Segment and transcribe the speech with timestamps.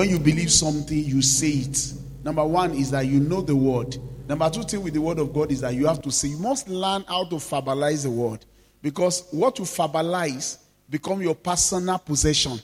[0.00, 1.92] When you believe something, you say it.
[2.24, 3.98] Number one is that you know the word.
[4.26, 6.38] Number two thing with the word of God is that you have to say, you
[6.38, 8.42] must learn how to verbalize the word.
[8.80, 10.56] Because what you verbalize
[10.88, 12.58] become your personal possession.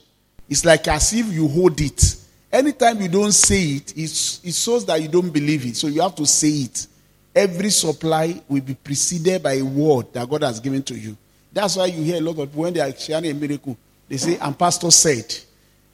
[0.48, 2.16] It's like as if you hold it.
[2.50, 5.76] Anytime you don't say it, it shows that you don't believe it.
[5.76, 6.86] So you have to say it.
[7.34, 11.14] Every supply will be preceded by a word that God has given to you.
[11.52, 13.76] That's why you hear a lot of people when they are sharing a miracle,
[14.08, 15.36] they say, and pastor said.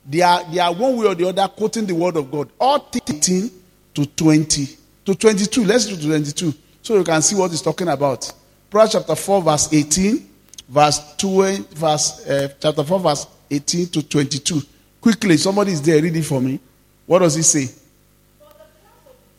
[0.05, 2.49] They are, they are one way or the other quoting the word of God.
[2.59, 3.51] All 13
[3.95, 4.69] to 20.
[5.05, 5.65] To 22.
[5.65, 6.55] Let's do 22.
[6.83, 8.33] So you can see what he's talking about.
[8.71, 10.29] Proverbs chapter 4, verse 18,
[10.69, 14.63] verse 2, verse, uh, chapter 4, verse 18 to 22.
[15.01, 16.59] Quickly, somebody is there, read it for me.
[17.07, 17.69] What does he say?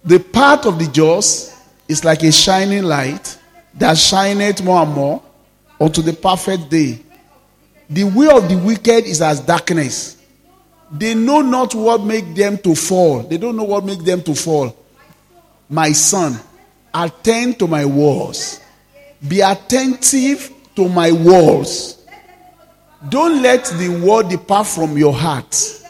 [0.05, 1.55] The path of the just
[1.88, 3.38] is like a shining light
[3.75, 5.23] that shineth more and more
[5.79, 6.99] unto the perfect day.
[7.89, 10.17] The way of the wicked is as darkness.
[10.94, 13.23] They know not what make them to fall.
[13.23, 14.77] They don't know what make them to fall.
[15.67, 16.39] My son,
[16.94, 18.61] attend to my words.
[19.27, 22.05] Be attentive to my words.
[23.09, 25.81] Don't let the word depart from your heart.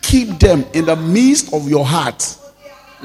[0.00, 2.22] Keep them in the midst of your heart.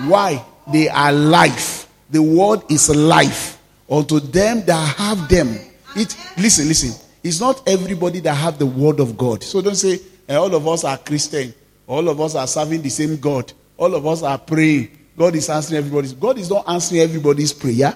[0.05, 0.45] Why?
[0.71, 1.89] They are life.
[2.11, 5.57] The word is life unto them that have them.
[5.95, 7.03] It listen, listen.
[7.23, 9.41] It's not everybody that have the word of God.
[9.43, 11.53] So don't say eh, all of us are Christian.
[11.87, 13.51] All of us are serving the same God.
[13.77, 14.89] All of us are praying.
[15.17, 16.13] God is answering everybody's.
[16.13, 17.95] God is not answering everybody's prayer.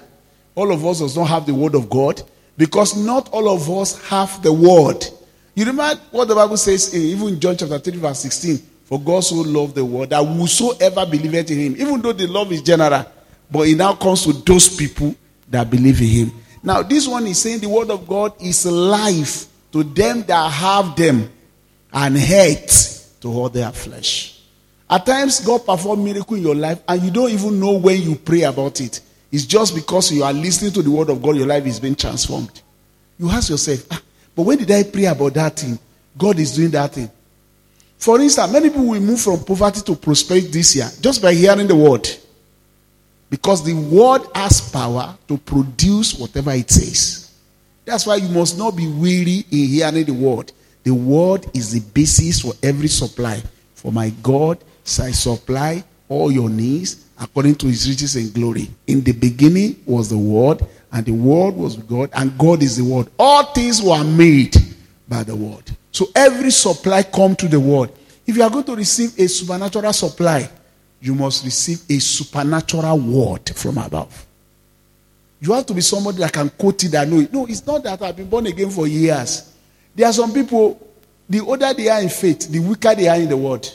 [0.54, 2.22] All of us does not have the word of God
[2.56, 5.04] because not all of us have the word.
[5.54, 8.56] You remember what the Bible says in even John chapter 3, verse 16.
[8.84, 12.52] For God so loved the world that whosoever believeth in him, even though the love
[12.52, 13.04] is general,
[13.50, 15.14] but it now comes to those people
[15.48, 16.32] that believe in him.
[16.62, 20.96] Now, this one is saying the word of God is life to them that have
[20.96, 21.30] them
[21.92, 24.40] and hate to all their flesh.
[24.88, 28.14] At times, God perform miracle in your life and you don't even know when you
[28.16, 29.00] pray about it.
[29.30, 31.94] It's just because you are listening to the word of God, your life is being
[31.94, 32.60] transformed.
[33.18, 34.02] You ask yourself, ah,
[34.34, 35.78] but when did I pray about that thing?
[36.18, 37.10] God is doing that thing.
[37.96, 41.68] For instance, many people will move from poverty to prosperity this year just by hearing
[41.68, 42.06] the word.
[43.30, 47.32] Because the word has power to produce whatever it says.
[47.84, 50.52] That's why you must not be weary in hearing the word.
[50.84, 53.42] The word is the basis for every supply.
[53.74, 58.68] For my God shall supply all your needs according to his riches and glory.
[58.86, 62.84] In the beginning was the word, and the word was God, and God is the
[62.84, 63.08] word.
[63.18, 64.56] All things were made
[65.08, 65.70] by the word.
[65.92, 67.90] So every supply come to the word.
[68.26, 70.48] If you are going to receive a supernatural supply,
[71.00, 74.26] you must receive a supernatural word from above.
[75.40, 77.32] You have to be somebody that can quote it and know it.
[77.32, 79.51] No, it's not that I've been born again for years.
[79.94, 80.80] There are some people,
[81.28, 83.68] the older they are in faith, the weaker they are in the word.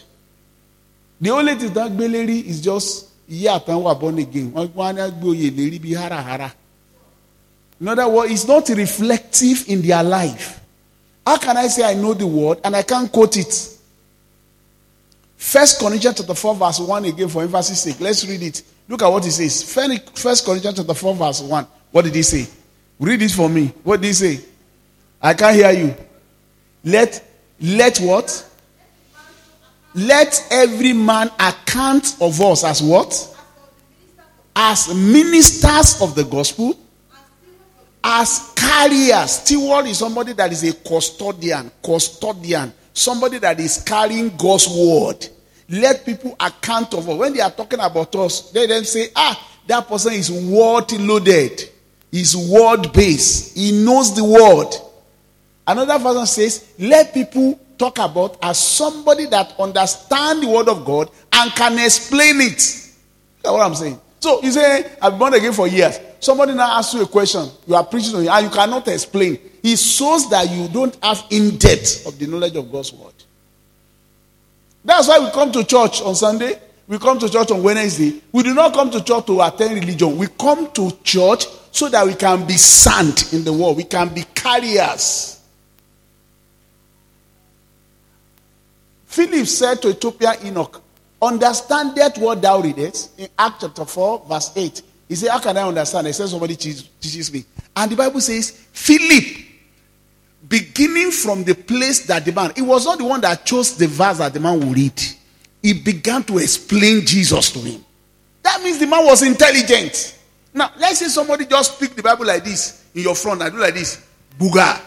[1.19, 4.53] The only thing that Beleri is just, yeah, were born again.
[7.79, 10.59] In other words, it's not reflective in their life.
[11.25, 13.77] How can I say I know the word and I can't quote it?
[15.35, 17.99] First Corinthians chapter 4, verse 1 again for emphasis sake.
[17.99, 18.63] Let's read it.
[18.87, 19.61] Look at what he says.
[19.71, 21.67] First Corinthians chapter 4, verse 1.
[21.91, 22.47] What did he say?
[22.99, 23.73] Read it for me.
[23.83, 24.39] What did he say?
[25.21, 25.95] I can't hear you.
[26.87, 27.23] Let
[27.59, 28.43] let what?
[29.93, 33.35] Let every man account of us as what?
[34.55, 36.75] As ministers of the gospel,
[38.03, 39.31] as carriers.
[39.31, 41.71] Steward is somebody that is a custodian.
[41.83, 45.27] Custodian somebody that is carrying God's word.
[45.69, 47.17] Let people account of us.
[47.17, 51.69] When they are talking about us, they then say, ah, that person is word loaded.
[52.11, 53.55] He's word based.
[53.55, 54.73] He knows the word.
[55.67, 61.11] Another person says, let people talk about as somebody that understands the word of God
[61.33, 62.57] and can explain it.
[63.43, 63.99] That's what I'm saying.
[64.19, 65.99] So you say, I've been born again for years.
[66.19, 67.47] Somebody now asks you a question.
[67.67, 69.37] You are preaching on it and you cannot explain.
[69.61, 73.13] It shows that you don't have in depth of the knowledge of God's word.
[74.83, 76.59] That's why we come to church on Sunday.
[76.87, 78.21] We come to church on Wednesday.
[78.31, 80.17] We do not come to church to attend religion.
[80.17, 83.75] We come to church so that we can be sand in the world.
[83.75, 85.36] We can be carriers.
[89.17, 90.79] Philip said to Ethiopian Eunuch,
[91.19, 94.81] Understand that what thou readest in Acts chapter 4, verse 8.
[95.09, 96.07] He said, How can I understand?
[96.07, 97.43] I said, Somebody teaches me.
[97.75, 99.23] And the Bible says, Philip,
[100.47, 103.87] beginning from the place that the man, it was not the one that chose the
[103.87, 105.01] verse that the man would read.
[105.63, 107.83] He began to explain Jesus to him.
[108.43, 110.15] That means the man was intelligent.
[110.53, 113.57] Now, let's say somebody just pick the Bible like this in your front and do
[113.57, 114.05] like this,
[114.37, 114.79] booga,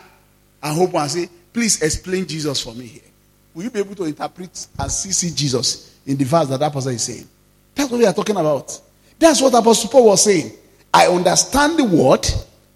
[0.62, 3.10] and hope and say, Please explain Jesus for me here.
[3.55, 5.91] Will you be able to interpret and see, see Jesus?
[6.06, 7.29] in the verse that that person is saying.
[7.75, 8.81] That's what we are talking about.
[9.19, 10.52] That's what Apostle Paul was saying.
[10.93, 12.26] I understand the word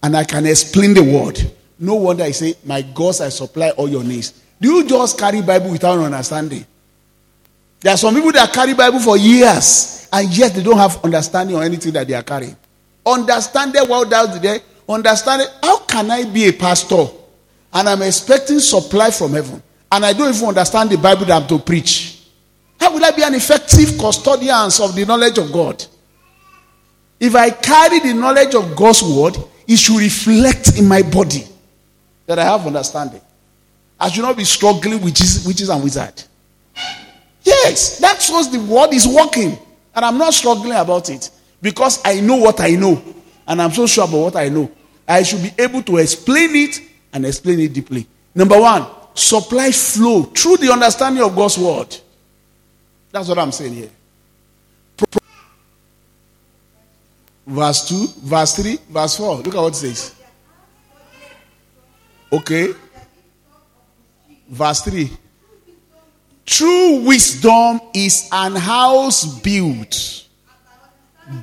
[0.01, 1.39] and I can explain the word.
[1.77, 4.41] No wonder I say, My God, I supply all your needs.
[4.61, 6.65] Do you just carry Bible without understanding?
[7.81, 11.55] There are some people that carry Bible for years and yet they don't have understanding
[11.57, 12.55] or anything that they are carrying.
[13.05, 17.07] Understanding what does the understanding how can I be a pastor
[17.73, 19.61] and I'm expecting supply from heaven
[19.95, 22.19] and I don't even understand the Bible that I'm to preach?
[22.77, 25.85] How will I be an effective custodian of the knowledge of God?
[27.17, 31.45] If I carry the knowledge of God's word, it should reflect in my body
[32.25, 33.21] that I have understanding.
[33.97, 36.27] I should not be struggling with witches and wizards.
[37.43, 39.57] Yes, that shows the word is working.
[39.95, 41.31] And I'm not struggling about it
[41.61, 43.01] because I know what I know.
[43.47, 44.69] And I'm so sure about what I know.
[45.07, 46.81] I should be able to explain it
[47.13, 48.05] and explain it deeply.
[48.33, 48.85] Number one,
[49.15, 51.97] supply flow through the understanding of God's word.
[53.11, 53.89] That's what I'm saying here.
[57.47, 59.35] Verse 2, verse 3, verse 4.
[59.37, 60.15] Look at what it says.
[62.31, 62.73] Okay.
[64.49, 65.09] Verse 3.
[66.45, 70.27] True wisdom is an house built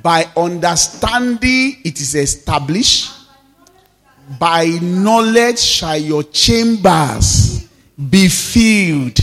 [0.01, 3.11] by understanding it is established.
[4.39, 7.52] By knowledge shall your chambers
[8.09, 9.19] be filled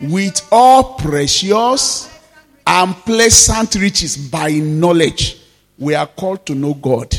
[0.00, 2.10] with all precious
[2.66, 5.38] and pleasant riches by knowledge.
[5.78, 7.14] We are called to know God.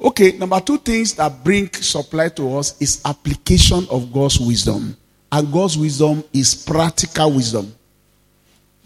[0.00, 4.96] Okay, number two things that bring supply to us is application of God's wisdom.
[5.30, 7.74] And God's wisdom is practical wisdom.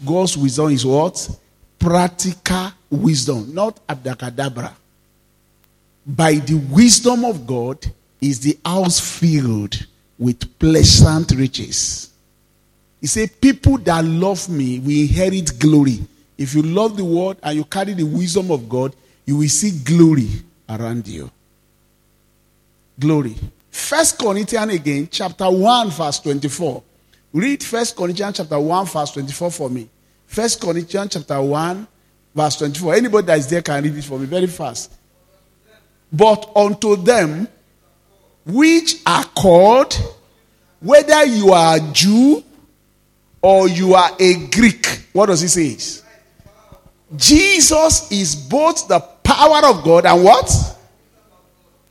[0.05, 1.29] God's wisdom is what?
[1.77, 4.73] Practical wisdom, not abdacadabra.
[6.05, 7.85] By the wisdom of God
[8.19, 9.85] is the house filled
[10.23, 12.09] with pleasant riches.
[13.01, 15.99] He said, People that love me will inherit glory.
[16.37, 19.71] If you love the word and you carry the wisdom of God, you will see
[19.83, 20.29] glory
[20.69, 21.29] around you.
[22.97, 23.35] Glory.
[23.69, 26.81] First Corinthians again, chapter 1, verse 24.
[27.33, 29.89] Read First Corinthians chapter 1, verse 24 for me.
[30.25, 31.85] First Corinthians chapter 1,
[32.33, 32.95] verse 24.
[32.95, 34.93] Anybody that is there can read it for me very fast.
[36.13, 37.49] But unto them
[38.45, 39.93] which are called,
[40.79, 42.43] whether you are a Jew
[43.41, 46.03] or you are a Greek, what does he say?
[47.15, 50.77] Jesus is both the power of God and what?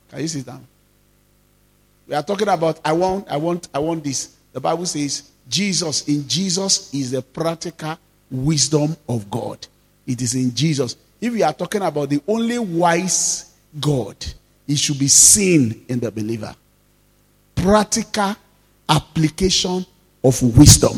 [0.09, 0.65] Can you sit down?
[2.07, 4.35] We are talking about I want, I want, I want this.
[4.51, 7.97] The Bible says Jesus, in Jesus is the practical
[8.29, 9.65] wisdom of God.
[10.05, 10.95] It is in Jesus.
[11.21, 14.17] If we are talking about the only wise God,
[14.67, 16.55] it should be seen in the believer.
[17.55, 18.35] Practical
[18.89, 19.85] application
[20.23, 20.97] of wisdom.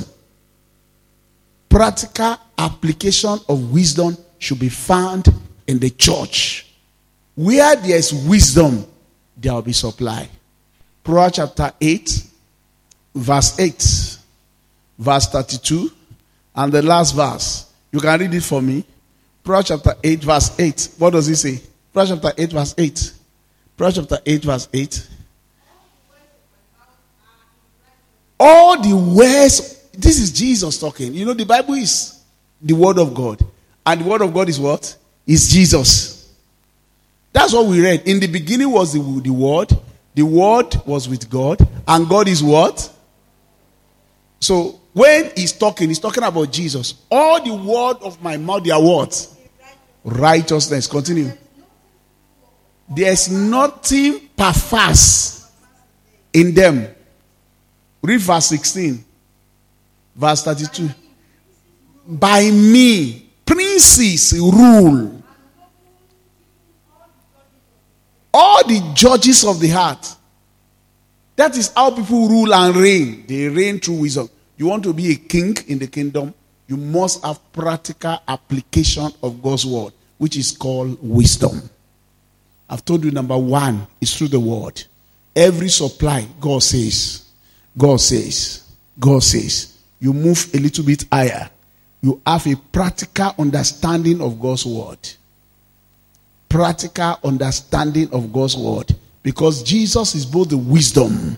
[1.69, 5.27] Practical application of wisdom should be found
[5.67, 6.73] in the church.
[7.35, 8.85] Where there is wisdom,
[9.35, 10.29] there will be supply.
[11.03, 12.23] Proverbs chapter 8,
[13.13, 14.17] verse 8,
[14.97, 15.91] verse 32,
[16.55, 17.71] and the last verse.
[17.91, 18.85] You can read it for me.
[19.43, 20.89] Proverbs chapter 8, verse 8.
[20.97, 21.61] What does it say?
[21.93, 23.11] Proverbs chapter 8, verse 8.
[23.77, 25.09] Proverbs chapter 8, verse 8.
[28.39, 31.13] All the words, this is Jesus talking.
[31.13, 32.21] You know, the Bible is
[32.61, 33.43] the Word of God.
[33.85, 34.95] And the Word of God is what?
[35.27, 36.33] Is Jesus.
[37.31, 38.07] That's what we read.
[38.07, 39.71] In the beginning was the, the Word,
[40.15, 42.89] the word was with God, and God is what?
[44.39, 46.93] So when he's talking, he's talking about Jesus.
[47.11, 49.27] All the word of my mouth, they are what?
[50.05, 50.87] Righteousness.
[50.87, 51.31] Continue.
[52.87, 55.49] There's nothing perverse
[56.31, 56.87] in them.
[58.01, 59.03] Read verse 16,
[60.15, 60.89] verse 32.
[62.07, 65.23] By me, princes rule
[68.33, 70.15] all the judges of the heart.
[71.35, 73.25] That is how people rule and reign.
[73.27, 74.29] They reign through wisdom.
[74.57, 76.33] You want to be a king in the kingdom,
[76.67, 81.69] you must have practical application of God's word, which is called wisdom.
[82.69, 84.83] I've told you number one is through the word.
[85.35, 87.25] Every supply, God says,
[87.77, 88.69] God says,
[88.99, 89.77] God says.
[89.99, 91.49] You move a little bit higher.
[92.01, 94.99] You have a practical understanding of God's word
[96.55, 101.37] practical understanding of God's word because Jesus is both the wisdom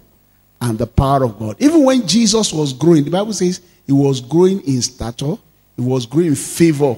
[0.62, 1.56] and the power of God.
[1.60, 5.36] Even when Jesus was growing, the Bible says he was growing in stature,
[5.76, 6.98] he was growing in favor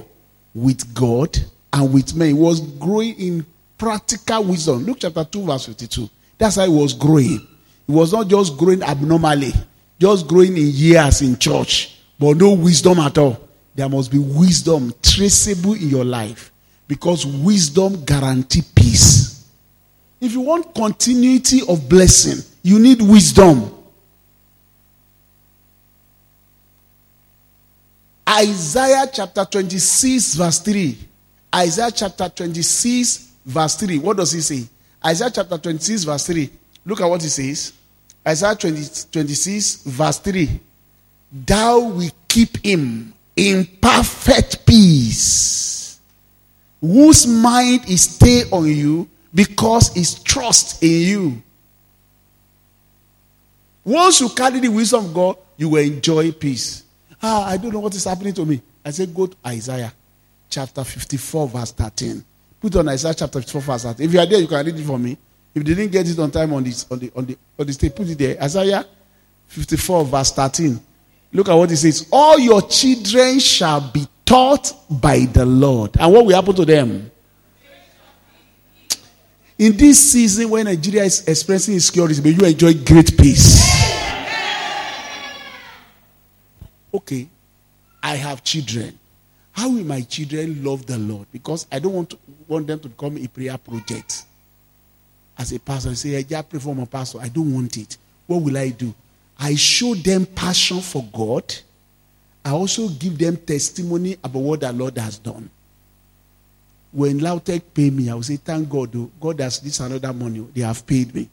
[0.54, 1.38] with God
[1.72, 2.28] and with men.
[2.28, 3.46] He was growing in
[3.80, 4.84] practical wisdom.
[4.84, 6.08] Luke chapter 2, verse 52.
[6.36, 7.40] That's how he was growing.
[7.86, 9.52] He was not just growing abnormally,
[9.98, 13.48] just growing in years in church, but no wisdom at all.
[13.74, 16.52] there must be wisdom traceable in your life
[16.86, 19.48] because wisdom guarantees peace.
[20.20, 23.72] If you want continuity of blessing, you need wisdom.
[28.28, 30.98] Isaiah chapter 26, verse 3.
[31.54, 33.98] Isaiah chapter 26, verse 3.
[33.98, 34.64] What does he say?
[35.04, 36.50] Isaiah chapter 26, verse 3.
[36.84, 37.72] Look at what he says.
[38.26, 40.60] Isaiah 20, 26, verse 3.
[41.46, 46.00] Thou will keep him in perfect peace,
[46.80, 51.42] whose mind is stay on you because his trust in you.
[53.84, 56.84] Once you carry the wisdom of God, you will enjoy peace.
[57.22, 58.60] Ah, I don't know what is happening to me.
[58.84, 59.92] I say, go to Isaiah
[60.48, 62.24] chapter 54, verse 13.
[62.60, 64.06] Put on Isaiah chapter 54, verse 13.
[64.06, 65.16] If you are there, you can read it for me.
[65.54, 67.72] If you didn't get it on time on this on the on the on the
[67.72, 68.40] stage, put it there.
[68.42, 68.84] Isaiah
[69.46, 70.80] 54, verse 13.
[71.32, 72.06] Look at what it says.
[72.12, 75.96] All your children shall be taught by the Lord.
[75.98, 77.10] And what will happen to them?
[79.58, 83.60] In this season when Nigeria is experiencing insecurity, may you enjoy great peace.
[86.92, 87.28] Okay,
[88.02, 88.99] I have children.
[89.52, 91.26] How will my children love the Lord?
[91.32, 94.24] Because I don't want, to, want them to become a prayer project.
[95.36, 97.18] As a pastor, I say, I just pray for my pastor.
[97.20, 97.96] I don't want it.
[98.26, 98.94] What will I do?
[99.38, 101.54] I show them passion for God.
[102.44, 105.50] I also give them testimony about what the Lord has done.
[106.92, 109.10] When Lautech pay me, I will say, Thank God, though.
[109.20, 110.46] God has this another money.
[110.54, 111.28] They have paid me.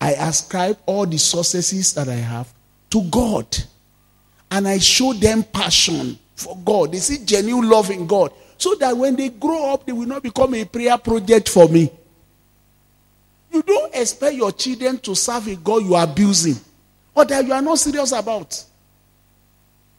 [0.00, 2.52] I ascribe all the successes that I have
[2.90, 3.46] to God.
[4.50, 6.92] And I show them passion for God.
[6.92, 8.32] They see genuine love in God.
[8.58, 11.90] So that when they grow up, they will not become a prayer project for me.
[13.52, 16.56] You don't expect your children to serve a God you are abusing
[17.14, 18.64] or that you are not serious about.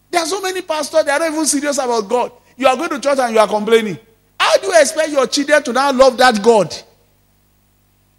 [0.09, 2.31] There are so many pastors that are not even serious about God.
[2.57, 3.97] You are going to church and you are complaining.
[4.39, 6.75] How do you expect your children to now love that God?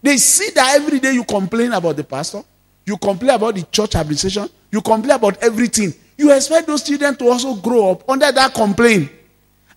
[0.02, 2.42] They see that every day you complain about the pastor,
[2.84, 5.94] you complain about the church administration, you complain about everything.
[6.22, 9.10] You expect those children to also grow up under that complaint.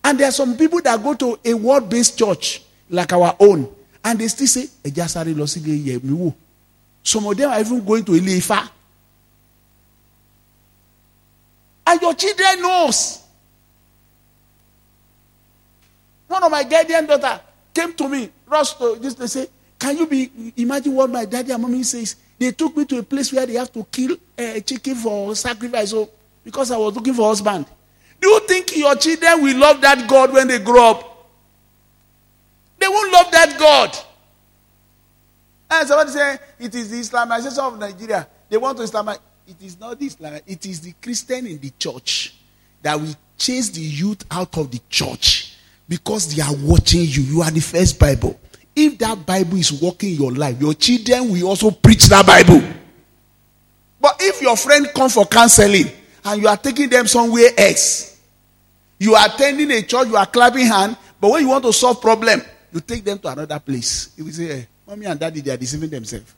[0.04, 3.68] And there are some people that go to a word based church like our own,
[4.04, 4.68] and they still say,
[7.02, 8.68] Some of them are even going to Ilefa.
[11.88, 13.24] And your children knows.
[16.28, 17.40] One of my guardian daughter
[17.74, 19.48] came to me, rushed to this, they say,
[19.80, 22.14] Can you be imagine what my daddy and mommy says?
[22.38, 25.90] They took me to a place where they have to kill a chicken for sacrifice.
[25.90, 26.08] So
[26.46, 27.66] because I was looking for husband.
[28.20, 31.28] Do you think your children will love that God when they grow up?
[32.78, 33.98] They won't love that God.
[35.68, 38.28] And somebody say it is the Islamization of Nigeria.
[38.48, 39.18] They want to Islamize.
[39.48, 40.38] It is not the Islam.
[40.46, 42.36] It is the Christian in the church
[42.80, 45.56] that will chase the youth out of the church
[45.88, 47.22] because they are watching you.
[47.22, 48.38] You are the first Bible.
[48.76, 52.62] If that Bible is working your life, your children will also preach that Bible.
[54.00, 55.86] But if your friend come for counseling
[56.26, 58.20] and you are taking them somewhere else,
[58.98, 62.00] you are attending a church, you are clapping hand, but when you want to solve
[62.00, 62.42] problem,
[62.72, 64.12] you take them to another place.
[64.16, 66.34] You will say, hey, mommy and daddy, they are deceiving themselves.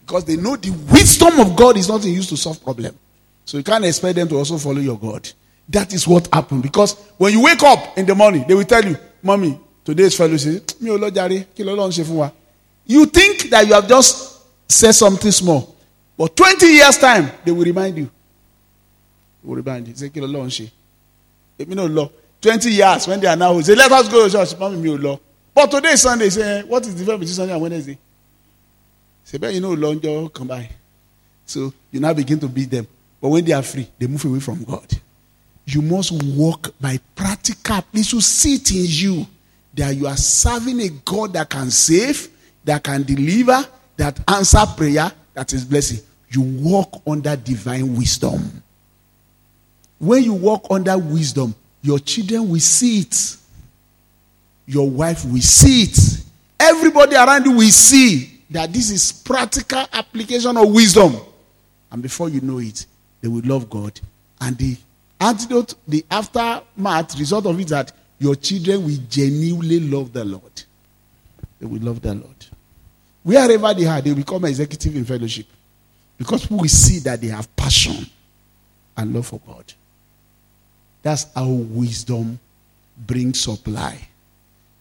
[0.00, 2.96] Because they know the wisdom of God is not used to solve problem.
[3.44, 5.28] So you can't expect them to also follow your God.
[5.68, 6.62] That is what happened.
[6.62, 10.70] Because when you wake up in the morning, they will tell you, Mommy, today's fellowship,
[10.80, 10.98] you
[13.06, 15.74] think that you have just said something small.
[16.16, 18.10] But 20 years' time, they will remind you.
[19.42, 19.94] They will remind you.
[19.94, 22.10] Say, Èmi náà lọ.
[22.40, 24.54] 20 years when they are now, say, let us go to church.
[24.58, 25.20] Lọ.
[25.54, 26.30] But today is Sunday.
[26.30, 27.98] Say, what is the difference between Sunday and Wednesday?
[29.24, 30.68] Say, but you know, long come by.
[31.44, 32.86] So you now begin to beat them.
[33.20, 34.86] But when they are free, they move away from God.
[35.66, 37.84] You must walk by practical.
[37.92, 39.26] It should sit in you
[39.74, 42.28] that you are serving a God that can save,
[42.64, 43.64] that can deliver,
[43.96, 46.00] that answer prayer, that is blessing.
[46.30, 48.62] You walk under divine wisdom.
[50.00, 53.36] When you walk under wisdom, your children will see it.
[54.66, 56.24] Your wife will see it.
[56.58, 61.16] Everybody around you will see that this is practical application of wisdom.
[61.92, 62.86] And before you know it,
[63.20, 64.00] they will love God.
[64.40, 64.76] And the
[65.20, 70.62] antidote, the aftermath, result of it that your children will genuinely love the Lord.
[71.60, 72.46] They will love the Lord.
[73.22, 75.46] Wherever they are, they will become executive in fellowship.
[76.16, 78.06] Because will see that they have passion
[78.96, 79.72] and love for God.
[81.02, 82.38] That's how wisdom
[83.06, 83.98] brings supply.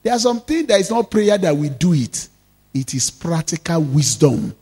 [0.03, 2.27] There are some things that is not prayer that we do it.
[2.73, 4.55] It is practical wisdom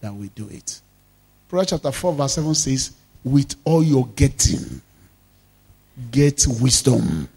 [0.00, 0.80] that we do it.
[1.48, 2.92] Proverbs chapter 4, verse 7 says,
[3.24, 4.80] With all your getting,
[6.10, 7.28] Get wisdom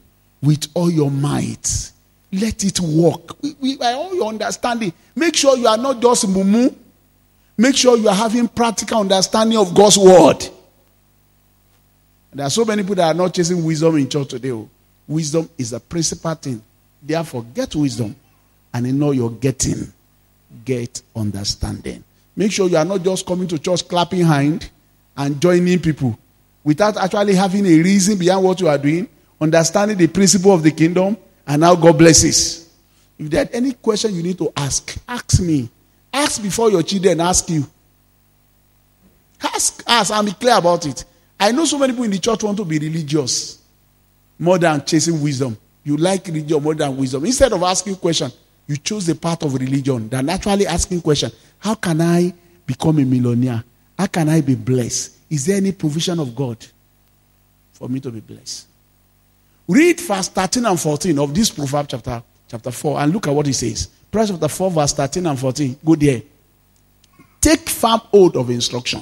[0.42, 1.92] with all your might.
[2.32, 3.36] Let it work.
[3.80, 6.74] By all your understanding, make sure you are not just mumu.
[7.58, 10.48] Make sure you are having practical understanding of God's word.
[12.34, 14.52] There are so many people that are not chasing wisdom in church today.
[14.52, 14.70] Oh.
[15.08, 16.62] Wisdom is a principal thing.
[17.02, 18.16] Therefore, get wisdom.
[18.74, 19.92] And in all you're getting,
[20.64, 22.04] get understanding.
[22.36, 24.70] Make sure you are not just coming to church clapping hand
[25.18, 26.18] and joining people
[26.64, 29.10] without actually having a reason behind what you are doing,
[29.40, 32.70] understanding the principle of the kingdom, and how God blesses.
[33.20, 35.70] If there are any question you need to ask, ask me.
[36.14, 37.66] Ask before your children ask you.
[39.42, 41.04] Ask, ask, and be clear about it.
[41.42, 43.58] I know so many people in the church want to be religious
[44.38, 45.58] more than chasing wisdom.
[45.84, 47.26] You like religion more than wisdom.
[47.26, 48.32] Instead of asking question,
[48.68, 51.32] you choose the path of religion than actually asking question.
[51.58, 52.32] How can I
[52.64, 53.64] become a millionaire?
[53.98, 55.18] How can I be blessed?
[55.32, 56.64] Is there any provision of God
[57.74, 58.68] for me to be blessed?
[59.68, 63.48] Read verse 13 and 14 of this proverb chapter, chapter 4 and look at what
[63.48, 63.88] he says.
[64.12, 65.80] Proverbs chapter 4, verse 13 and 14.
[65.84, 66.22] Go there.
[67.40, 69.02] Take firm hold of instruction.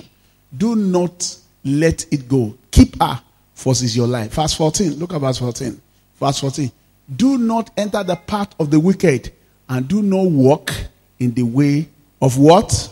[0.55, 2.55] Do not let it go.
[2.71, 3.21] Keep her,
[3.53, 4.33] for is your life.
[4.33, 4.95] Verse 14.
[4.95, 5.81] Look at verse 14.
[6.15, 6.71] Verse 14.
[7.15, 9.31] Do not enter the path of the wicked,
[9.67, 10.71] and do not walk
[11.19, 11.87] in the way
[12.21, 12.91] of what?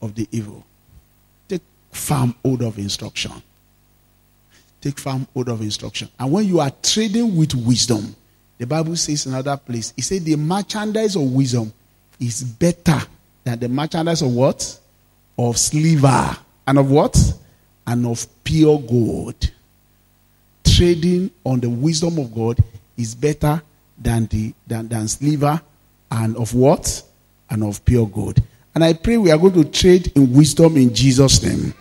[0.00, 0.64] Of the evil.
[1.48, 3.32] Take firm hold of instruction.
[4.80, 6.08] Take firm hold of instruction.
[6.18, 8.14] And when you are trading with wisdom,
[8.58, 11.72] the Bible says in another place, it said the merchandise of wisdom
[12.18, 13.00] is better
[13.44, 14.78] than the merchandise of what?
[15.38, 16.36] Of sliver.
[16.66, 17.16] And of what?
[17.86, 19.50] And of pure gold.
[20.64, 22.58] Trading on the wisdom of God
[22.96, 23.62] is better
[23.96, 25.06] than the than, than
[26.10, 27.02] and of what?
[27.48, 28.42] And of pure gold.
[28.74, 31.72] And I pray we are going to trade in wisdom in Jesus' name.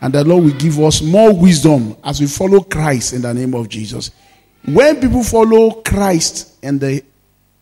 [0.00, 3.54] And the Lord will give us more wisdom as we follow Christ in the name
[3.54, 4.12] of Jesus.
[4.64, 7.02] When people follow Christ in the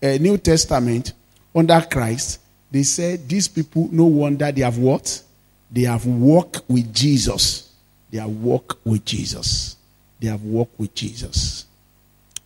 [0.02, 1.14] uh, New Testament
[1.54, 5.22] under Christ, they say these people, no wonder they have what?
[5.70, 7.65] They have walked with Jesus.
[8.16, 9.76] They have walked with Jesus.
[10.18, 11.66] They have walked with Jesus.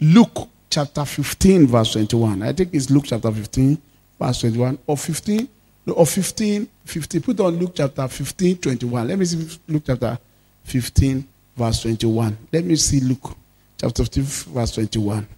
[0.01, 2.43] Luke chapter 15, verse 21.
[2.43, 3.81] I think it's Luke chapter 15,
[4.19, 4.79] verse 21.
[4.85, 5.49] Or 15,
[5.95, 7.23] or 15, 15.
[7.23, 9.07] Put on Luke chapter 15, 21.
[9.07, 10.19] Let me see Luke chapter
[10.65, 12.37] 15, verse 21.
[12.53, 13.37] Let me see Luke
[13.81, 15.29] chapter 15, verse 21.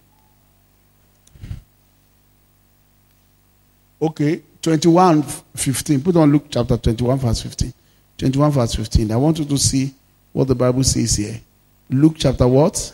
[4.00, 6.00] Okay, 21, 15.
[6.00, 7.74] Put on Luke chapter 21, verse 15.
[8.16, 9.12] 21, verse 15.
[9.12, 9.92] I want you to see
[10.32, 11.40] what the Bible says here.
[11.90, 12.92] Luke chapter what?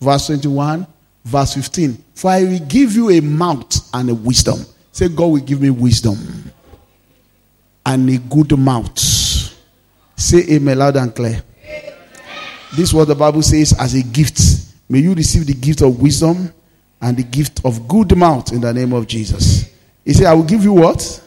[0.00, 0.86] Verse 21,
[1.24, 2.04] verse 15.
[2.14, 4.58] For I will give you a mouth and a wisdom.
[4.90, 6.16] Say, God will give me wisdom
[7.86, 8.98] and a good mouth.
[10.16, 11.42] Say amen loud and clear.
[12.72, 14.40] This is what the Bible says as a gift.
[14.88, 16.52] May you receive the gift of wisdom
[17.00, 19.70] and the gift of good mouth in the name of Jesus.
[20.04, 21.22] He said, I will give you what?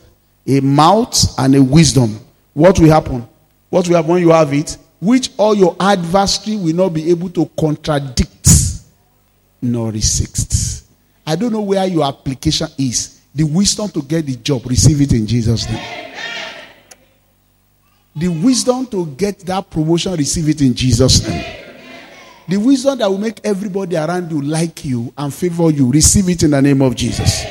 [0.48, 2.20] A mouth and a wisdom.
[2.54, 3.28] What will happen?
[3.70, 4.78] What will happen when you have it?
[5.00, 8.50] Which all your adversary will not be able to contradict
[9.62, 10.86] nor resist.
[11.26, 13.22] I don't know where your application is.
[13.34, 16.14] The wisdom to get the job, receive it in Jesus' name.
[18.16, 21.44] The wisdom to get that promotion, receive it in Jesus' name.
[22.48, 26.44] The wisdom that will make everybody around you like you and favor you, receive it
[26.44, 27.44] in the name of Jesus.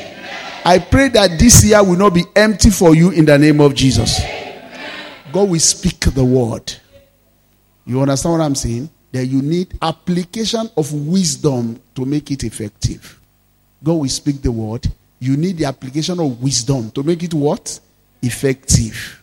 [0.63, 3.75] I pray that this year will not be empty for you in the name of
[3.75, 4.19] Jesus.
[5.31, 6.73] God will speak the word.
[7.85, 8.89] You understand what I'm saying?
[9.11, 13.19] That you need application of wisdom to make it effective.
[13.83, 14.87] God will speak the word.
[15.19, 17.79] You need the application of wisdom to make it what?
[18.21, 19.21] Effective.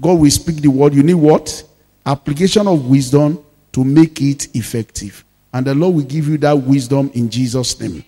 [0.00, 0.94] God will speak the word.
[0.94, 1.62] You need what?
[2.04, 5.24] Application of wisdom to make it effective.
[5.52, 8.04] And the Lord will give you that wisdom in Jesus' name.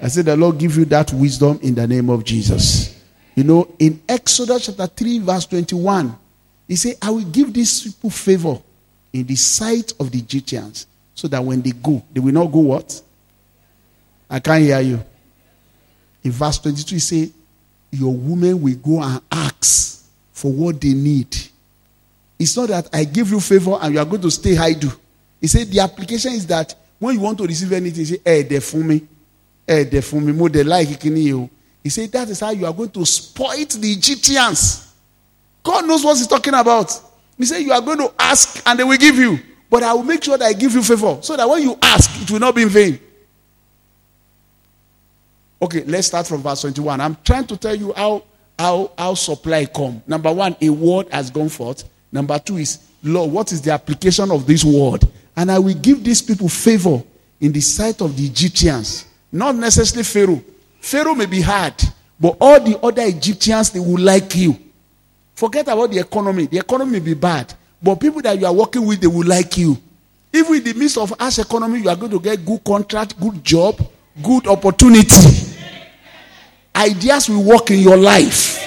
[0.00, 3.02] I said, the Lord give you that wisdom in the name of Jesus.
[3.34, 6.16] You know, in Exodus chapter 3, verse 21,
[6.66, 8.58] he said, I will give these people favor
[9.12, 12.60] in the sight of the Egyptians so that when they go, they will not go
[12.60, 13.02] what?
[14.28, 15.04] I can't hear you.
[16.22, 17.30] In verse 22, he say,
[17.90, 21.36] Your women will go and ask for what they need.
[22.38, 24.90] It's not that I give you favor and you are going to stay do.
[25.40, 28.60] He said the application is that when you want to receive anything, say, Eh, they
[28.60, 29.02] for me.
[29.66, 30.32] Eh, they for me.
[30.32, 31.50] More they like you.
[31.82, 34.94] He said that is how you are going to spoil the Egyptians.
[35.62, 37.09] God knows what he's talking about.
[37.40, 39.38] He said, You are going to ask and they will give you.
[39.70, 42.20] But I will make sure that I give you favor so that when you ask,
[42.22, 43.00] it will not be in vain.
[45.62, 47.00] Okay, let's start from verse 21.
[47.00, 48.24] I'm trying to tell you how,
[48.58, 50.02] how, how supply come.
[50.06, 51.88] Number one, a word has gone forth.
[52.12, 55.02] Number two is, Lord, what is the application of this word?
[55.34, 57.02] And I will give these people favor
[57.40, 59.06] in the sight of the Egyptians.
[59.32, 60.42] Not necessarily Pharaoh.
[60.80, 61.74] Pharaoh may be hard,
[62.18, 64.58] but all the other Egyptians, they will like you.
[65.40, 66.44] Forget about the economy.
[66.44, 69.56] The economy may be bad, but people that you are working with, they will like
[69.56, 69.74] you.
[70.34, 73.42] Even in the midst of us economy, you are going to get good contract, good
[73.42, 73.80] job,
[74.22, 75.16] good opportunity.
[76.76, 78.62] Ideas will work in your life.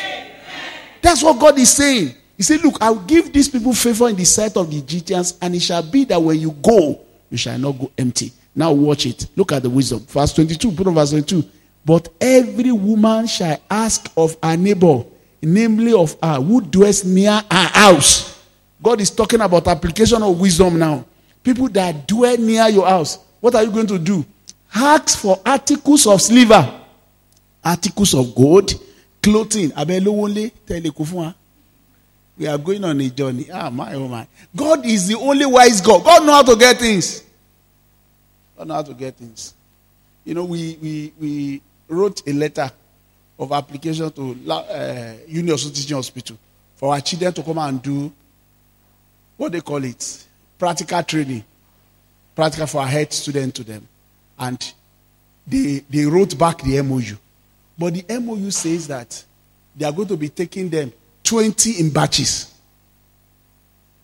[1.00, 2.16] That's what God is saying.
[2.38, 5.54] He said, Look, I'll give these people favor in the sight of the Egyptians, and
[5.54, 8.32] it shall be that when you go, you shall not go empty.
[8.56, 9.28] Now watch it.
[9.36, 10.00] Look at the wisdom.
[10.00, 11.48] Verse 22, put on verse 22.
[11.86, 15.04] But every woman shall ask of her neighbor,
[15.44, 18.42] namely of her who dwells near her house.
[18.82, 21.06] God is talking about application of wisdom now.
[21.44, 23.20] People that dwell near your house.
[23.40, 24.26] What are you going to do?
[24.74, 26.82] Ask for articles of silver,
[27.64, 28.72] articles of gold,
[29.22, 29.72] clothing.
[32.36, 33.48] We are going on a journey.
[33.54, 34.28] Ah, my, oh my.
[34.56, 36.04] God is the only wise God.
[36.04, 37.24] God knows how to get things.
[38.58, 39.54] God knows how to get things.
[40.26, 42.72] You know, we, we, we wrote a letter
[43.40, 46.38] of application to uh, Union Teaching Hospital
[46.76, 48.12] for our children to come and do
[49.38, 50.26] what they call it
[50.58, 51.44] practical training,
[52.36, 53.88] practical for our head student to them.
[54.38, 54.74] And
[55.46, 57.18] they, they wrote back the MOU.
[57.78, 59.24] But the MOU says that
[59.76, 60.92] they are going to be taking them
[61.24, 62.54] 20 in batches.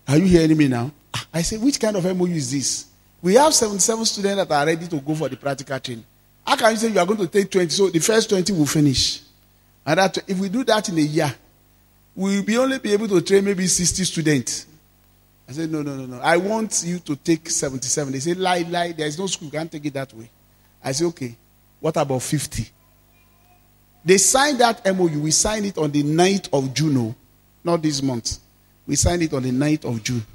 [0.08, 0.92] Are you hearing me now?
[1.34, 2.86] I say, which kind of MOU is this?
[3.22, 6.06] We have 77 students that are ready to go for the practical training.
[6.46, 7.70] How can you say you are going to take 20?
[7.70, 9.22] So the first 20 will finish.
[9.86, 11.34] And that, if we do that in a year,
[12.16, 14.66] we'll be only be able to train maybe 60 students.
[15.48, 16.20] I said, no, no, no, no.
[16.22, 18.14] I want you to take 77.
[18.14, 18.92] They said, lie, lie.
[18.92, 19.48] There is no school.
[19.48, 20.30] You can't take it that way.
[20.84, 21.36] I said, okay.
[21.80, 22.68] What about 50?
[24.06, 25.20] They signed that MOU.
[25.22, 27.16] We signed it on the 9th of June, oh.
[27.64, 28.40] not this month.
[28.86, 30.26] We signed it on the 9th of June.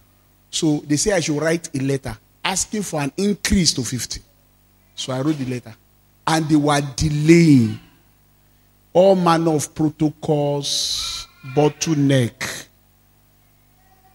[0.51, 4.21] So they say I should write a letter asking for an increase to 50.
[4.95, 5.75] So I wrote the letter.
[6.27, 7.79] And they were delaying
[8.93, 12.67] all manner of protocols, bottleneck.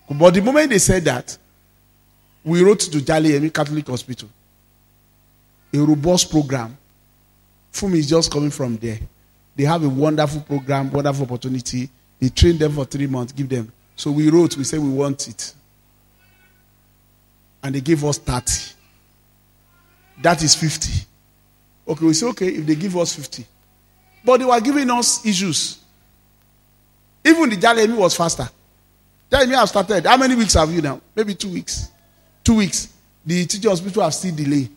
[0.10, 1.38] But the moment they said that,
[2.43, 4.30] we wrote to Jali Catholic Hospital
[5.74, 6.76] a robust program.
[7.72, 9.00] Fumi is just coming from there.
[9.56, 11.89] They have a wonderful program, wonderful opportunity.
[12.19, 13.72] They train them for three months, give them.
[13.95, 15.54] So we wrote, we said we want it.
[17.62, 18.74] And they gave us 30.
[20.22, 21.06] That is 50.
[21.89, 23.43] Okay, we say, okay, if they give us 50.
[24.23, 25.80] But they were giving us issues.
[27.25, 28.47] Even the Jalemi was faster.
[29.32, 30.06] Jalemi have started.
[30.06, 31.02] How many weeks have you now?
[31.15, 31.89] Maybe two weeks.
[32.43, 32.93] Two weeks.
[33.25, 34.69] The teaching hospital have still delayed.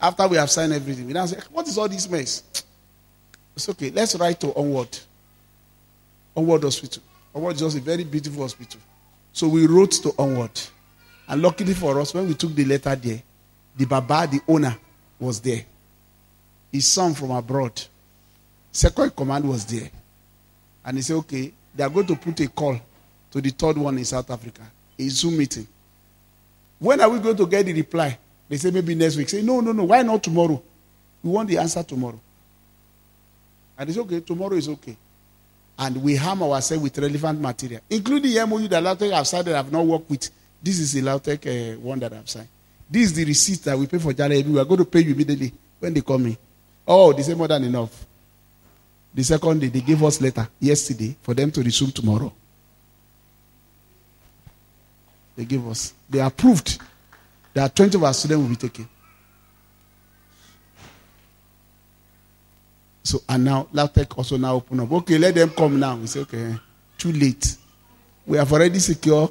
[0.00, 1.06] After we have signed everything.
[1.06, 2.44] We now say, what is all this mess?
[3.54, 3.90] It's okay.
[3.90, 4.98] Let's write to Onward.
[6.34, 7.02] Onward Hospital.
[7.34, 8.80] Onward is just a very beautiful hospital.
[9.34, 10.58] So we wrote to Onward.
[11.28, 13.22] And luckily for us, when we took the letter there,
[13.76, 14.74] the Baba, the owner,
[15.18, 15.64] was there.
[16.72, 17.80] His son from abroad.
[18.72, 19.90] Second command was there.
[20.84, 22.78] And he said, okay, they are going to put a call
[23.30, 24.62] to the third one in South Africa.
[24.98, 25.66] A Zoom meeting.
[26.78, 28.16] When are we going to get the reply?
[28.48, 29.28] They say maybe next week.
[29.28, 29.84] Say, no, no, no.
[29.84, 30.62] Why not tomorrow?
[31.22, 32.18] We want the answer tomorrow.
[33.78, 34.96] And it's okay, tomorrow is okay.
[35.78, 39.56] And we harm ourselves with relevant material, including the MOU that Lautech have signed that
[39.56, 40.30] I've not worked with.
[40.62, 42.48] This is the Lautech uh, one that I've signed.
[42.90, 44.42] This is the receipt that we pay for Jale.
[44.42, 46.36] We are going to pay you immediately when they come in.
[46.86, 48.06] Oh, they say more than enough.
[49.12, 52.32] The second day, they gave us letter yesterday for them to resume tomorrow.
[55.36, 55.92] They gave us.
[56.08, 56.80] They approved
[57.54, 58.88] that 20 of our students will be taken.
[63.02, 64.92] So, and now, LAUTECH also now open up.
[64.92, 65.96] Okay, let them come now.
[65.96, 66.54] We say, okay,
[66.98, 67.56] too late.
[68.26, 69.30] We have already secured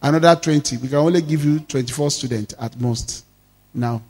[0.00, 0.78] another 20.
[0.78, 3.24] We can only give you 24 students at most
[3.74, 4.00] now.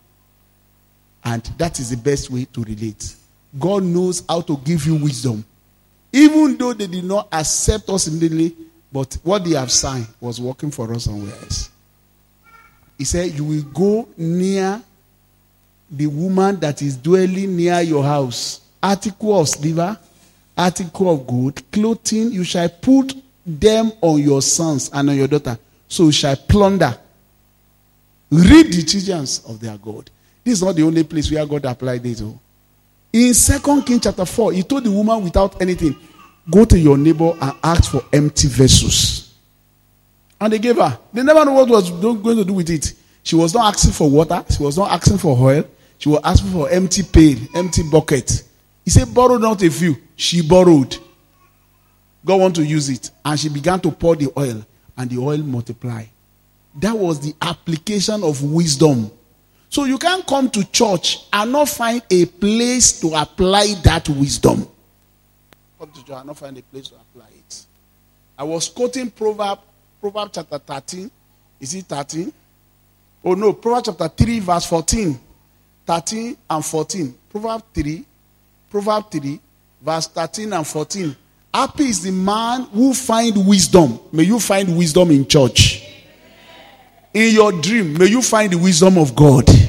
[1.24, 3.14] And that is the best way to relate.
[3.58, 5.44] God knows how to give you wisdom.
[6.12, 8.54] Even though they did not accept us immediately,
[8.92, 11.70] but what they have signed was working for us somewhere else.
[12.98, 14.82] He said, You will go near
[15.90, 18.60] the woman that is dwelling near your house.
[18.82, 19.98] Article of silver,
[20.56, 23.14] article of gold, clothing, you shall put
[23.46, 25.58] them on your sons and on your daughter.
[25.88, 26.96] So you shall plunder.
[28.30, 30.10] Read the teachings of their God.
[30.44, 32.20] This is not the only place where God applied this.
[32.22, 32.38] Oh.
[33.12, 35.94] In Second King chapter 4, he told the woman without anything,
[36.50, 39.34] go to your neighbor and ask for empty vessels.
[40.40, 40.98] And they gave her.
[41.12, 42.94] They never know what was going to do with it.
[43.22, 44.44] She was not asking for water.
[44.50, 45.64] She was not asking for oil.
[45.98, 48.42] She was asking for empty pail, empty bucket.
[48.84, 49.96] He said, borrow not a few.
[50.16, 50.96] She borrowed.
[52.24, 53.10] God want to use it.
[53.24, 54.64] And she began to pour the oil.
[54.96, 56.08] And the oil multiplied.
[56.80, 59.12] That was the application of wisdom.
[59.72, 64.68] So you can't come to church and not find a place to apply that wisdom.
[65.78, 67.64] Come to church and not find a place to apply it.
[68.38, 69.60] I was quoting Proverb,
[69.98, 71.10] Proverb chapter 13.
[71.58, 72.30] Is it 13?
[73.24, 75.18] Oh no, Proverbs chapter 3, verse 14.
[75.86, 77.14] 13 and 14.
[77.30, 78.04] Proverb 3,
[78.68, 79.40] Proverb 3,
[79.80, 81.16] verse 13 and 14.
[81.54, 83.98] Happy is the man who find wisdom.
[84.12, 85.88] May you find wisdom in church.
[87.14, 89.61] In your dream, may you find the wisdom of God.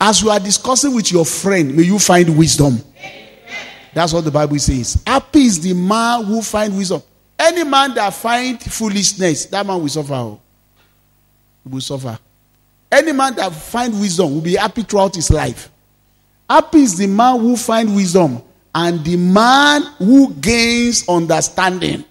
[0.00, 2.78] As you are discussing with your friend, may you find wisdom.
[3.94, 5.02] That's what the Bible says.
[5.06, 7.02] Happy is the man who finds wisdom.
[7.38, 10.14] Any man that finds foolishness, that man will suffer.
[10.14, 10.40] Oh.
[11.64, 12.18] He will suffer.
[12.90, 15.70] Any man that finds wisdom will be happy throughout his life.
[16.48, 18.42] Happy is the man who finds wisdom
[18.74, 22.04] and the man who gains understanding.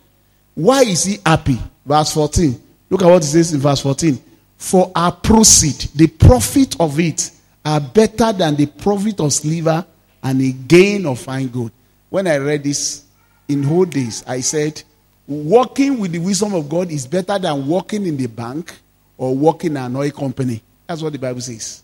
[0.53, 1.59] Why is he happy?
[1.85, 2.61] Verse 14.
[2.89, 4.19] Look at what it says in verse 14.
[4.57, 7.31] For our proceed, the profit of it,
[7.67, 9.85] are better than the profit of silver
[10.23, 11.69] and a gain of fine gold.
[12.09, 13.03] When I read this
[13.49, 14.81] in old days, I said,
[15.27, 18.73] Working with the wisdom of God is better than working in the bank
[19.17, 20.61] or working in an oil company.
[20.87, 21.83] That's what the Bible says.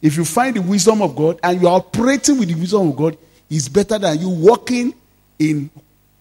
[0.00, 2.96] If you find the wisdom of God and you are operating with the wisdom of
[2.96, 3.18] God,
[3.50, 4.94] it's better than you working
[5.40, 5.68] in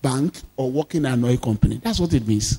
[0.02, 1.80] bank or working in an oil company.
[1.84, 2.58] That's what it means.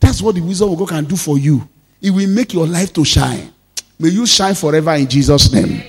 [0.00, 1.68] That's what the wisdom of God can do for you.
[2.02, 3.52] It will make your life to shine.
[4.00, 5.82] May you shine forever in Jesus' name.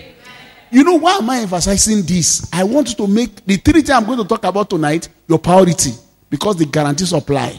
[0.69, 2.45] You know why am I emphasizing this?
[2.51, 5.91] I want to make the three things I'm going to talk about tonight your priority
[6.29, 7.57] because the guarantees apply.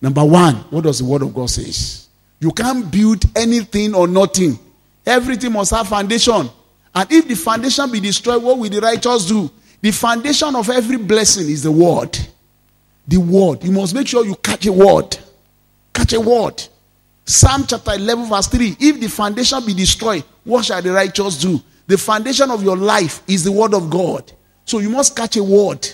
[0.00, 2.08] Number one, what does the word of God says?
[2.38, 4.56] You can't build anything or nothing.
[5.04, 6.48] Everything must have foundation.
[6.94, 9.50] And if the foundation be destroyed, what will the righteous do?
[9.80, 12.16] The foundation of every blessing is the word.
[13.08, 13.64] The word.
[13.64, 15.18] You must make sure you catch a word.
[15.92, 16.62] Catch a word.
[17.30, 18.76] Psalm chapter 11, verse 3.
[18.80, 21.60] If the foundation be destroyed, what shall the righteous do?
[21.86, 24.32] The foundation of your life is the word of God.
[24.64, 25.88] So you must catch a word.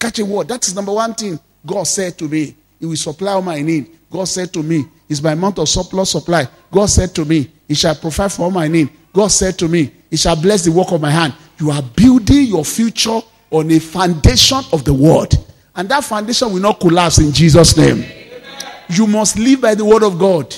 [0.00, 0.48] Catch a word.
[0.48, 2.56] That is number one thing God said to me.
[2.80, 3.88] He will supply all my need.
[4.10, 6.48] God said to me, It's by amount of surplus supply.
[6.72, 8.90] God said to me, He shall provide for all my need.
[9.12, 11.34] God said to me, He shall bless the work of my hand.
[11.60, 13.20] You are building your future
[13.52, 15.36] on a foundation of the word.
[15.76, 18.04] And that foundation will not collapse in Jesus' name.
[18.88, 20.52] You must live by the word of God.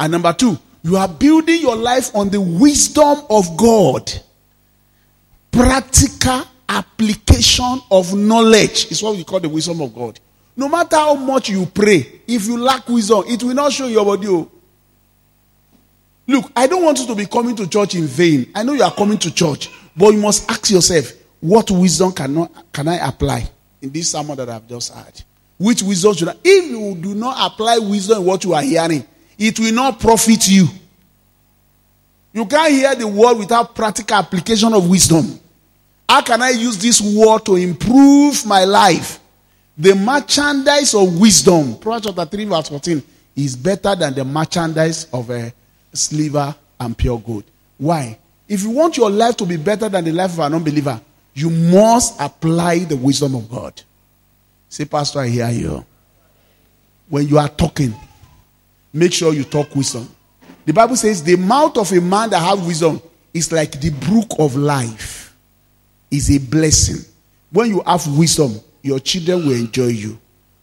[0.00, 4.10] And number two, you are building your life on the wisdom of God.
[5.52, 10.18] Practical application of knowledge is what we call the wisdom of God.
[10.56, 14.06] No matter how much you pray, if you lack wisdom, it will not show your
[14.06, 14.26] body.
[14.28, 14.50] Oh.
[16.26, 18.50] Look, I don't want you to be coming to church in vain.
[18.54, 22.48] I know you are coming to church, but you must ask yourself, what wisdom can,
[22.72, 23.50] can I apply
[23.82, 25.20] in this sermon that I've just had?
[25.58, 26.34] Which wisdom should I?
[26.42, 29.04] If you do not apply wisdom in what you are hearing,
[29.40, 30.68] it will not profit you.
[32.32, 35.40] You can't hear the word without practical application of wisdom.
[36.06, 39.18] How can I use this word to improve my life?
[39.78, 43.02] The merchandise of wisdom, Proverbs chapter 3, verse 14,
[43.34, 45.52] is better than the merchandise of a
[45.92, 47.44] silver and pure gold.
[47.78, 48.18] Why?
[48.46, 51.00] If you want your life to be better than the life of an unbeliever,
[51.32, 53.80] you must apply the wisdom of God.
[54.68, 55.86] Say, Pastor, I hear you.
[57.08, 57.94] When you are talking,
[58.92, 60.08] make sure you talk wisdom.
[60.64, 63.00] The Bible says the mouth of a man that have wisdom
[63.32, 65.34] is like the brook of life.
[66.10, 67.04] Is a blessing.
[67.52, 70.18] When you have wisdom, your children will enjoy you.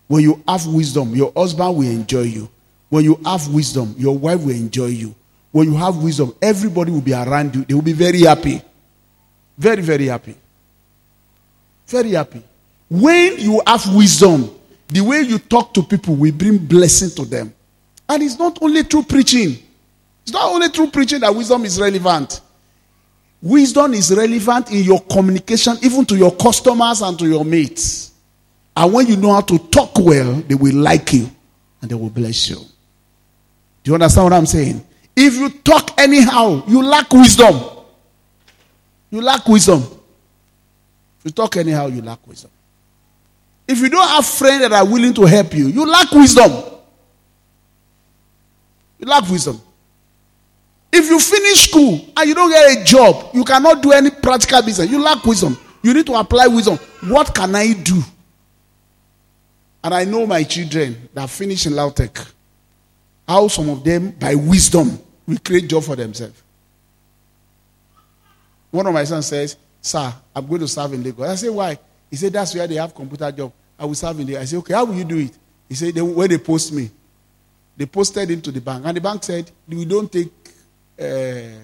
[0.07, 2.49] When you have wisdom, your husband will enjoy you.
[2.89, 5.15] When you have wisdom, your wife will enjoy you.
[5.51, 7.65] When you have wisdom, everybody will be around you.
[7.65, 8.61] They will be very happy.
[9.57, 10.35] Very, very happy.
[11.87, 12.43] Very happy.
[12.89, 14.53] When you have wisdom,
[14.87, 17.53] the way you talk to people will bring blessing to them.
[18.09, 19.57] And it's not only through preaching.
[20.23, 22.41] It's not only through preaching that wisdom is relevant.
[23.41, 28.11] Wisdom is relevant in your communication, even to your customers and to your mates.
[28.75, 31.29] And when you know how to talk well, they will like you
[31.81, 32.57] and they will bless you.
[33.83, 34.85] Do you understand what I'm saying?
[35.15, 37.59] If you talk anyhow, you lack wisdom.
[39.09, 39.81] You lack wisdom.
[39.81, 42.51] If you talk anyhow, you lack wisdom.
[43.67, 46.51] If you don't have friends that are willing to help you, you lack wisdom.
[48.99, 49.61] You lack wisdom.
[50.91, 54.61] If you finish school and you don't get a job, you cannot do any practical
[54.61, 54.89] business.
[54.89, 55.57] You lack wisdom.
[55.83, 56.77] You need to apply wisdom.
[57.03, 58.01] What can I do?
[59.83, 62.31] And I know my children that finish in Lautech,
[63.27, 66.41] how some of them, by wisdom, will create job for themselves.
[68.71, 71.29] One of my sons says, Sir, I'm going to serve in Lagos.
[71.29, 71.77] I say, Why?
[72.09, 73.53] He said, That's where they have computer job.
[73.79, 74.41] I will serve in Lagos.
[74.41, 75.37] I said, Okay, how will you do it?
[75.69, 76.89] He said, Where they post me.
[77.77, 78.83] They posted him to the bank.
[78.85, 80.33] And the bank said, We don't take
[80.99, 81.59] uh,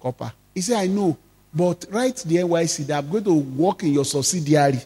[0.00, 0.32] copper.
[0.54, 1.18] He said, I know.
[1.52, 4.80] But write the NYSC that I'm going to work in your subsidiary.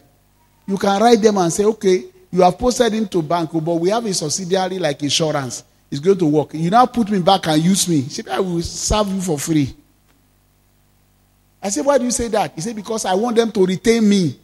[0.67, 4.05] You can write them and say, okay, you have posted into bank, but we have
[4.05, 5.63] a subsidiary like insurance.
[5.89, 6.53] It's going to work.
[6.53, 8.01] You now put me back and use me.
[8.01, 9.73] He said, I will serve you for free.
[11.61, 12.53] I said, why do you say that?
[12.53, 14.39] He said, because I want them to retain me.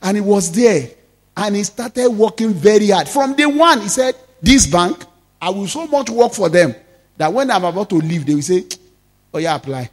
[0.00, 0.90] And he was there.
[1.36, 3.08] And he started working very hard.
[3.08, 5.04] From day one, he said, This bank,
[5.40, 6.74] I will so much work for them
[7.16, 8.64] that when I'm about to leave, they will say,
[9.32, 9.90] Oh, yeah, apply.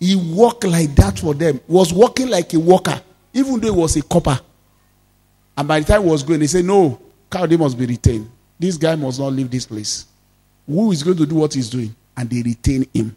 [0.00, 3.00] He worked like that for them, was working like a worker,
[3.32, 4.40] even though he was a copper.
[5.56, 8.28] And by the time he was going, they said, No, Cowdy must be retained.
[8.58, 10.06] This guy must not leave this place.
[10.66, 11.94] Who is going to do what he's doing?
[12.16, 13.14] And they retain him.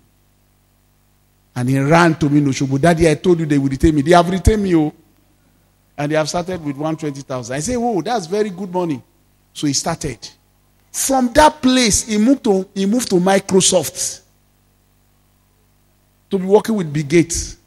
[1.55, 2.79] And he ran to me, Noshobu.
[2.79, 4.01] Daddy, I told you they would retain me.
[4.01, 4.93] They have retained me, oh.
[5.97, 7.55] And they have started with 120,000.
[7.55, 9.01] I say, Whoa, that's very good money.
[9.55, 10.19] So he started.
[10.91, 14.21] From that place, he moved to, he moved to Microsoft
[16.29, 17.57] to be working with Bill Gates.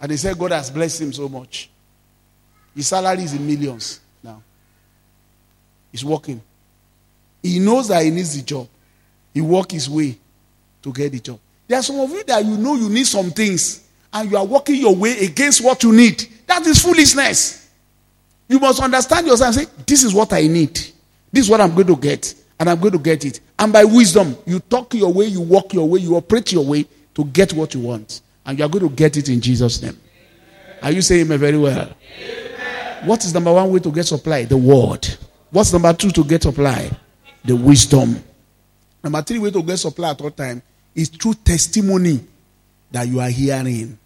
[0.00, 1.70] And they said God has blessed him so much.
[2.74, 4.40] His salary is in millions now.
[5.90, 6.40] He's working.
[7.42, 8.68] He knows that he needs the job.
[9.32, 10.16] He work his way
[10.82, 11.40] to get the job.
[11.66, 13.83] There are some of you that you know you need some things
[14.14, 16.26] and you are working your way against what you need.
[16.46, 17.68] That is foolishness.
[18.48, 20.74] You must understand yourself and say, This is what I need.
[21.32, 22.34] This is what I'm going to get.
[22.60, 23.40] And I'm going to get it.
[23.58, 26.86] And by wisdom, you talk your way, you walk your way, you operate your way
[27.14, 28.20] to get what you want.
[28.46, 29.98] And you are going to get it in Jesus' name.
[30.80, 31.90] Are you saying me very well?
[32.20, 33.06] Amen.
[33.06, 34.44] What is number one way to get supply?
[34.44, 35.06] The word.
[35.50, 36.90] What's number two to get supply?
[37.44, 38.22] The wisdom.
[39.02, 40.62] Number three way to get supply at all time
[40.94, 42.20] is through testimony
[42.92, 43.98] that you are hearing.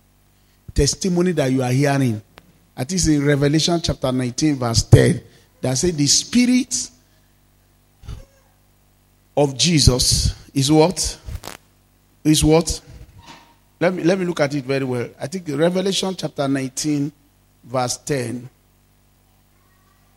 [0.78, 2.22] Testimony that you are hearing.
[2.76, 5.20] I think in Revelation chapter 19, verse 10,
[5.60, 6.90] that says the spirit
[9.36, 11.18] of Jesus is what?
[12.22, 12.80] Is what?
[13.80, 15.08] Let me let me look at it very well.
[15.20, 17.10] I think Revelation chapter 19,
[17.64, 18.48] verse 10.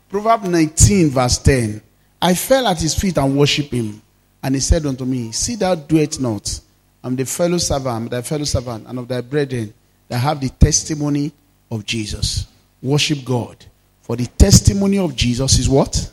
[0.10, 1.82] Proverb 19, verse 10.
[2.22, 4.00] I fell at his feet and worshiped him.
[4.44, 6.60] And he said unto me, See thou do it not.
[7.04, 9.74] I'm the fellow servant, thy fellow servant, and of thy brethren
[10.12, 11.32] that have the testimony
[11.72, 12.46] of Jesus.
[12.82, 13.56] Worship God.
[14.02, 16.12] For the testimony of Jesus is what?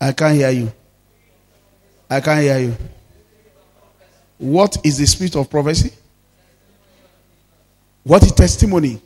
[0.00, 0.72] I can't hear you.
[2.10, 2.76] I can't hear you.
[4.38, 5.92] What is the spirit of prophecy?
[8.02, 9.00] What is testimony?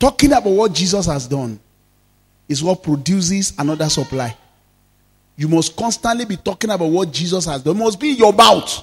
[0.00, 1.60] Talking about what Jesus has done
[2.48, 4.36] is what produces another supply.
[5.36, 7.76] You must constantly be talking about what Jesus has done.
[7.76, 8.82] It must be your mouth.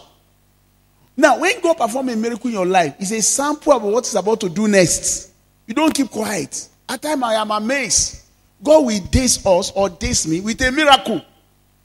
[1.20, 4.16] Now, when God performs a miracle in your life, it's a sample of what He's
[4.16, 5.34] about to do next.
[5.68, 6.70] You don't keep quiet.
[6.88, 8.24] At times I am amazed.
[8.64, 11.22] God will daze us or daze me with a miracle.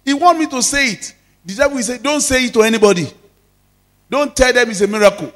[0.04, 1.16] He want me to say it.
[1.44, 3.08] The devil will say, Don't say it to anybody.
[4.08, 5.32] Don't tell them it's a miracle.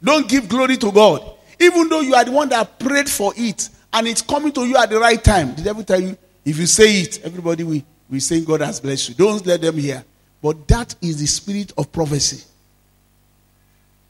[0.00, 1.28] Don't give glory to God.
[1.58, 4.76] Even though you are the one that prayed for it and it's coming to you
[4.76, 5.56] at the right time.
[5.56, 9.08] The devil tell you, if you say it, everybody will, will say God has blessed
[9.08, 9.14] you.
[9.16, 10.04] Don't let them hear.
[10.40, 12.44] But that is the spirit of prophecy.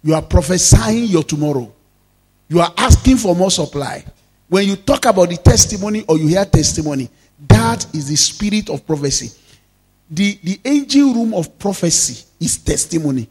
[0.03, 1.73] You are prophesying your tomorrow.
[2.49, 4.05] You are asking for more supply.
[4.49, 7.09] When you talk about the testimony or you hear testimony,
[7.49, 9.31] that is the spirit of prophecy.
[10.11, 13.29] The, the angel room of prophecy is testimony.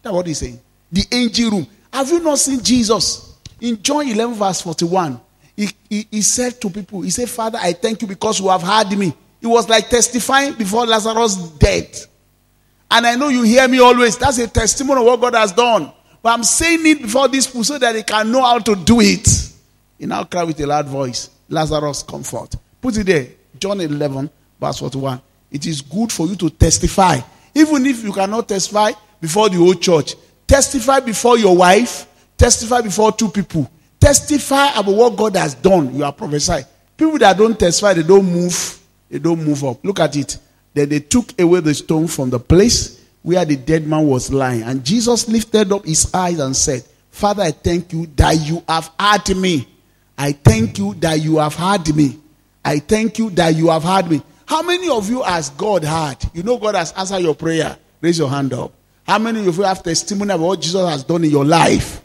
[0.00, 0.58] That's what he's saying.
[0.90, 1.66] The angel room.
[1.92, 3.36] Have you not seen Jesus?
[3.60, 5.20] In John 11, verse 41,
[5.54, 8.62] he, he, he said to people, He said, Father, I thank you because you have
[8.62, 9.12] heard me.
[9.40, 12.06] It was like testifying before Lazarus' death.
[12.94, 14.18] And I know you hear me always.
[14.18, 15.90] That's a testimony of what God has done.
[16.22, 19.00] But I'm saying it before these people so that they can know how to do
[19.00, 19.26] it.
[19.98, 22.54] He now cried with a loud voice, Lazarus, comfort.
[22.82, 23.28] Put it there.
[23.58, 24.28] John 11,
[24.60, 25.22] verse 41.
[25.50, 27.18] It is good for you to testify.
[27.54, 30.14] Even if you cannot testify before the whole church,
[30.46, 33.70] testify before your wife, testify before two people.
[33.98, 35.94] Testify about what God has done.
[35.94, 36.66] You are prophesying.
[36.94, 38.80] People that don't testify, they don't move.
[39.08, 39.82] They don't move up.
[39.82, 40.36] Look at it.
[40.74, 44.62] Then they took away the stone from the place where the dead man was lying.
[44.62, 48.90] And Jesus lifted up his eyes and said, Father, I thank you that you have
[48.98, 49.68] heard me.
[50.16, 52.18] I thank you that you have heard me.
[52.64, 54.22] I thank you that you have heard me.
[54.46, 56.16] How many of you has God heard?
[56.32, 57.76] You know God has answered your prayer.
[58.00, 58.72] Raise your hand up.
[59.06, 62.02] How many of you have testimony about what Jesus has done in your life?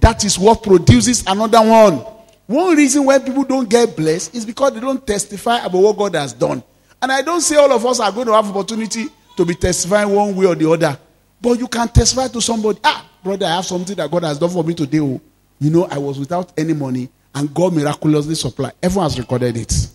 [0.00, 2.04] That is what produces another one.
[2.46, 6.14] One reason why people don't get blessed is because they don't testify about what God
[6.14, 6.62] has done.
[7.04, 10.08] And I don't say all of us are going to have opportunity to be testifying
[10.08, 10.98] one way or the other.
[11.38, 14.48] But you can testify to somebody, ah, brother, I have something that God has done
[14.48, 14.96] for me today.
[14.96, 15.20] You
[15.60, 18.72] know, I was without any money and God miraculously supplied.
[18.82, 19.88] Everyone has recorded it.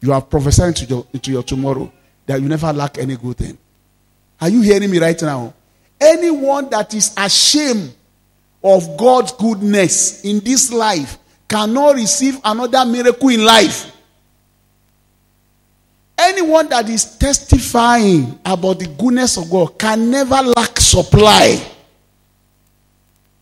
[0.00, 1.92] You are prophesying into your, your tomorrow
[2.26, 3.56] that you never lack any good thing.
[4.40, 5.54] Are you hearing me right now?
[6.00, 7.94] Anyone that is ashamed
[8.64, 13.92] of God's goodness in this life cannot receive another miracle in life.
[16.22, 21.66] Anyone that is testifying about the goodness of God can never lack supply.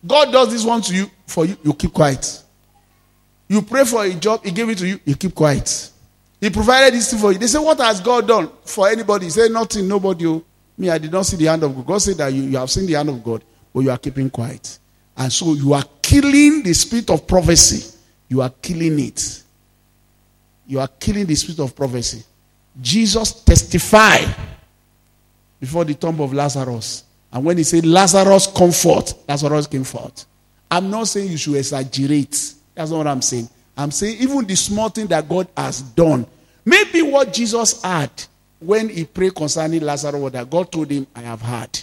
[0.06, 2.42] God does this one to you for you, you keep quiet.
[3.48, 5.90] You pray for a job, He gave it to you, you keep quiet.
[6.40, 7.38] He provided this thing for you.
[7.38, 9.26] They say, What has God done for anybody?
[9.26, 10.26] He said, Nothing, nobody.
[10.26, 10.44] Oh.
[10.76, 11.86] Me, I did not see the hand of God.
[11.86, 13.42] God said that you, you have seen the hand of God,
[13.74, 14.78] but you are keeping quiet.
[15.16, 17.98] And so you are killing the spirit of prophecy.
[18.28, 19.42] You are killing it.
[20.68, 22.22] You are killing the spirit of prophecy.
[22.80, 24.34] Jesus testified
[25.60, 27.04] before the tomb of Lazarus.
[27.32, 30.24] And when he said, Lazarus, come forth, Lazarus came forth.
[30.70, 32.54] I'm not saying you should exaggerate.
[32.74, 33.48] That's not what I'm saying.
[33.76, 36.26] I'm saying even the small thing that God has done.
[36.64, 38.10] Maybe what Jesus had
[38.60, 41.80] when he prayed concerning Lazarus, that God told him, I have heard.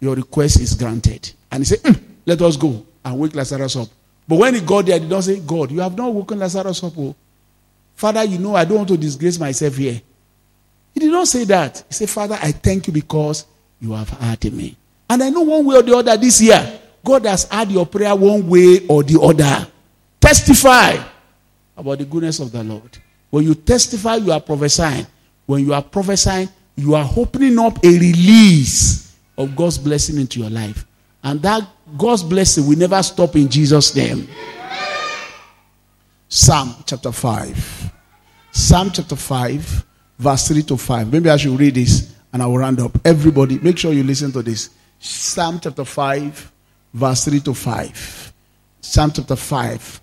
[0.00, 1.32] Your request is granted.
[1.50, 3.88] And he said, mm, Let us go and wake Lazarus up.
[4.26, 6.82] But when he got there, he did not say, God, you have not woken Lazarus
[6.82, 6.92] up.
[6.96, 7.14] Oh.
[7.94, 10.00] Father, you know I don't want to disgrace myself here.
[10.92, 11.84] He did not say that.
[11.88, 13.46] He said, Father, I thank you because
[13.80, 14.76] you have heard me.
[15.10, 18.14] And I know one way or the other this year, God has heard your prayer
[18.14, 19.66] one way or the other.
[20.20, 20.96] Testify
[21.76, 22.98] about the goodness of the Lord.
[23.30, 25.06] When you testify, you are prophesying.
[25.46, 30.50] When you are prophesying, you are opening up a release of God's blessing into your
[30.50, 30.86] life.
[31.22, 31.68] And that
[31.98, 34.28] God's blessing will never stop in Jesus' name.
[36.34, 37.92] Psalm chapter 5.
[38.50, 39.84] Psalm chapter 5,
[40.18, 41.12] verse 3 to 5.
[41.12, 42.90] Maybe I should read this and I will round up.
[43.04, 44.70] Everybody, make sure you listen to this.
[44.98, 46.52] Psalm chapter 5,
[46.92, 48.32] verse 3 to 5.
[48.80, 50.00] Psalm chapter 5,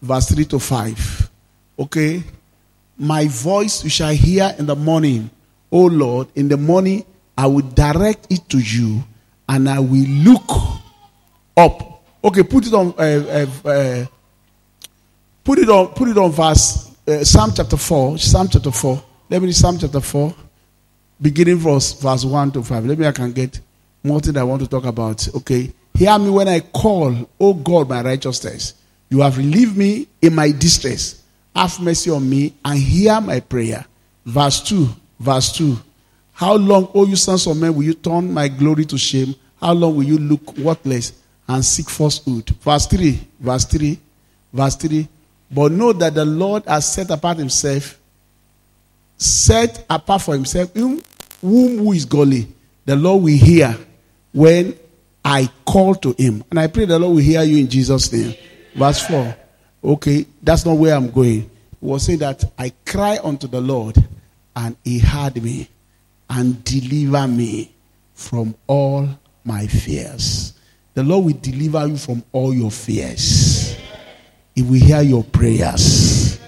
[0.00, 1.30] verse 3 to 5.
[1.80, 2.22] Okay?
[2.96, 5.28] My voice you shall hear in the morning.
[5.70, 7.04] O Lord, in the morning
[7.36, 9.04] I will direct it to you
[9.46, 10.50] and I will look
[11.54, 12.02] up.
[12.24, 12.94] Okay, put it on.
[12.96, 14.06] Uh, uh, uh,
[15.44, 15.88] put it on.
[15.88, 18.18] Put it on verse uh, Psalm chapter four.
[18.18, 19.02] Psalm chapter four.
[19.28, 20.34] Let me read Psalm chapter four,
[21.20, 22.84] beginning verse verse one to five.
[22.84, 23.60] Let me I can get
[24.02, 25.26] more thing I want to talk about.
[25.36, 27.28] Okay, hear me when I call.
[27.38, 28.74] O God, my righteousness,
[29.08, 31.22] you have relieved me in my distress.
[31.54, 33.84] Have mercy on me and hear my prayer.
[34.24, 34.88] Verse two.
[35.18, 35.76] Verse two.
[36.32, 39.34] How long, O you sons of men, will you turn my glory to shame?
[39.60, 41.12] How long will you look worthless
[41.46, 42.48] and seek falsehood?
[42.62, 43.98] Verse 3, verse 3,
[44.50, 45.06] verse 3.
[45.50, 47.98] But know that the Lord has set apart himself,
[49.16, 51.02] set apart for himself, whom
[51.40, 52.48] who is godly.
[52.84, 53.76] The Lord will hear
[54.32, 54.76] when
[55.24, 56.44] I call to him.
[56.50, 58.34] And I pray the Lord will hear you in Jesus' name.
[58.74, 59.36] Verse 4.
[59.82, 61.50] Okay, that's not where I'm going.
[61.80, 63.96] Was saying that I cry unto the Lord
[64.54, 65.68] and he heard me
[66.28, 67.72] and deliver me
[68.14, 69.08] from all
[69.44, 70.52] my fears.
[70.94, 73.59] The Lord will deliver you from all your fears.
[74.60, 76.38] He will hear your prayers.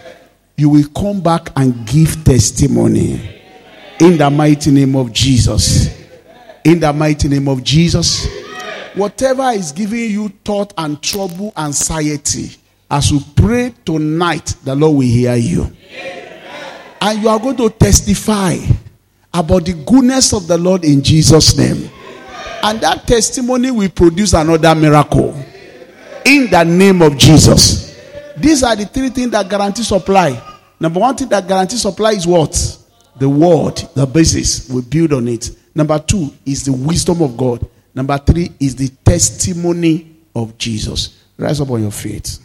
[0.59, 3.41] You will come back and give testimony.
[4.01, 5.99] In the mighty name of Jesus.
[6.63, 8.29] In the mighty name of Jesus.
[8.93, 12.55] Whatever is giving you thought and trouble, anxiety,
[12.91, 15.75] as you pray tonight, the Lord will hear you.
[17.01, 18.59] And you are going to testify
[19.33, 21.89] about the goodness of the Lord in Jesus' name.
[22.63, 25.35] And that testimony will produce another miracle
[26.27, 27.92] in the name of Jesus.
[28.43, 30.41] These are the three things that guarantee supply.
[30.81, 32.79] Number one thing that guarantees supply is what?
[33.17, 34.69] The word, the basis.
[34.69, 35.51] We build on it.
[35.75, 37.65] Number two is the wisdom of God.
[37.95, 41.23] Number three is the testimony of Jesus.
[41.39, 42.39] Rise up on your feet.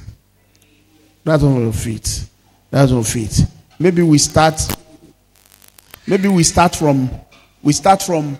[1.25, 2.25] Rise up on your feet.
[2.71, 3.43] Rise on your feet.
[3.79, 4.59] Maybe we start
[6.07, 7.09] Maybe we start from
[7.61, 8.39] we start from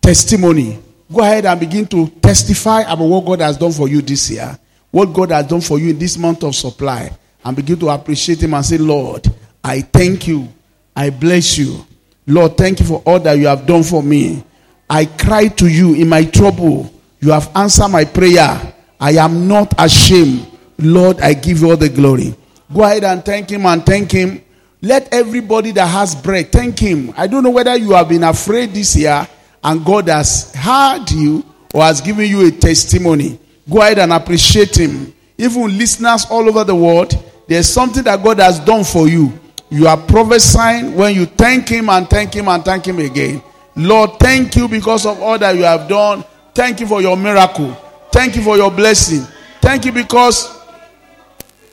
[0.00, 0.78] testimony.
[1.12, 4.56] Go ahead and begin to testify about what God has done for you this year,
[4.94, 7.10] what God has done for you in this month of supply,
[7.44, 9.26] and begin to appreciate Him and say, Lord,
[9.62, 10.48] I thank you.
[10.94, 11.84] I bless you.
[12.26, 14.44] Lord, thank you for all that you have done for me.
[14.88, 16.92] I cry to you in my trouble.
[17.20, 18.72] You have answered my prayer.
[19.00, 20.46] I am not ashamed.
[20.78, 22.34] Lord, I give you all the glory.
[22.72, 24.44] Go ahead and thank Him and thank Him
[24.84, 27.14] let everybody that has breath thank Him.
[27.16, 29.26] I don't know whether you have been afraid this year
[29.62, 31.42] and God has heard you
[31.72, 33.40] or has given you a testimony.
[33.70, 35.14] Go ahead and appreciate Him.
[35.38, 37.12] Even listeners all over the world,
[37.48, 39.32] there's something that God has done for you.
[39.70, 43.42] You are prophesying when you thank Him and thank Him and thank Him again.
[43.76, 46.24] Lord, thank you because of all that you have done.
[46.54, 47.72] Thank you for your miracle.
[48.12, 49.26] Thank you for your blessing.
[49.60, 50.46] Thank you because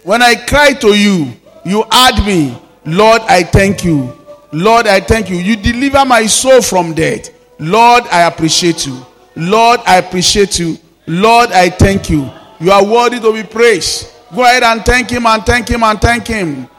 [0.03, 1.33] when I cry to you,
[1.63, 2.57] You add me.
[2.85, 4.11] Lord, I thank you.
[4.51, 5.35] Lord, I thank you.
[5.37, 7.29] You deliver my soul from death.
[7.59, 9.05] Lord, I appreciate you.
[9.35, 10.77] Lord, I appreciate you.
[11.07, 12.29] Lord, I thank you.
[12.59, 14.07] You are worthy to be praised.
[14.33, 16.69] Go ahead and thank him and thank him and thank him.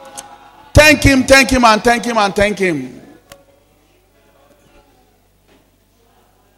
[0.73, 3.01] Thank him, thank him and thank him and thank him.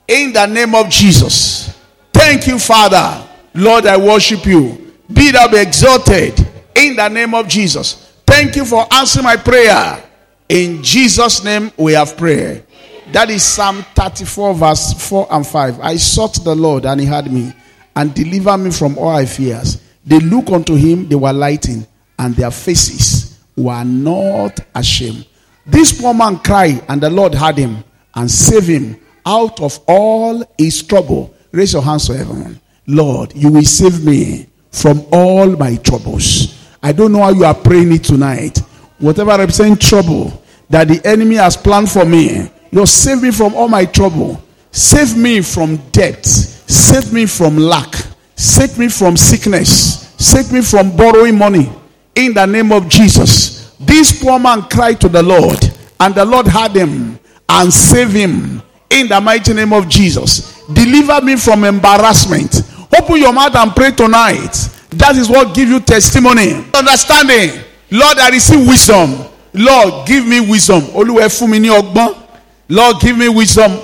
[0.07, 1.77] In the name of Jesus.
[2.13, 3.27] Thank you, Father.
[3.55, 4.93] Lord, I worship you.
[5.13, 6.39] Be thou be exalted
[6.75, 8.13] in the name of Jesus.
[8.27, 10.03] Thank you for answering my prayer.
[10.49, 12.65] In Jesus' name we have prayed.
[13.13, 15.81] That is Psalm 34, verse 4 and 5.
[15.81, 17.53] I sought the Lord and he heard me
[17.95, 19.81] and delivered me from all my fears.
[20.05, 21.87] They look unto him, they were lighting,
[22.19, 25.27] and their faces were not ashamed.
[25.67, 27.85] This poor man cried, and the Lord heard him
[28.15, 31.35] and saved him out of all his trouble.
[31.53, 32.61] Raise your hands to heaven.
[32.87, 36.61] Lord, you will save me from all my troubles.
[36.83, 38.59] I don't know how you are praying it tonight.
[38.99, 43.69] Whatever represents trouble that the enemy has planned for me, Lord, save me from all
[43.69, 44.43] my trouble.
[44.73, 46.27] Save me from debt.
[46.27, 47.95] Save me from lack.
[48.35, 50.13] Save me from sickness.
[50.19, 51.71] Save me from borrowing money.
[52.17, 53.77] In the name of Jesus.
[53.79, 55.59] This poor man cried to the Lord,
[56.01, 58.61] and the Lord heard him and saved him.
[58.91, 60.65] In the mighty name of Jesus.
[60.67, 62.63] Deliver me from embarrassment.
[62.99, 64.53] Open your mouth and pray tonight.
[64.91, 66.55] That is what gives you testimony.
[66.75, 67.63] Understanding.
[67.91, 69.27] Lord, I receive wisdom.
[69.53, 70.83] Lord, give me wisdom.
[72.69, 73.79] Lord, give me wisdom.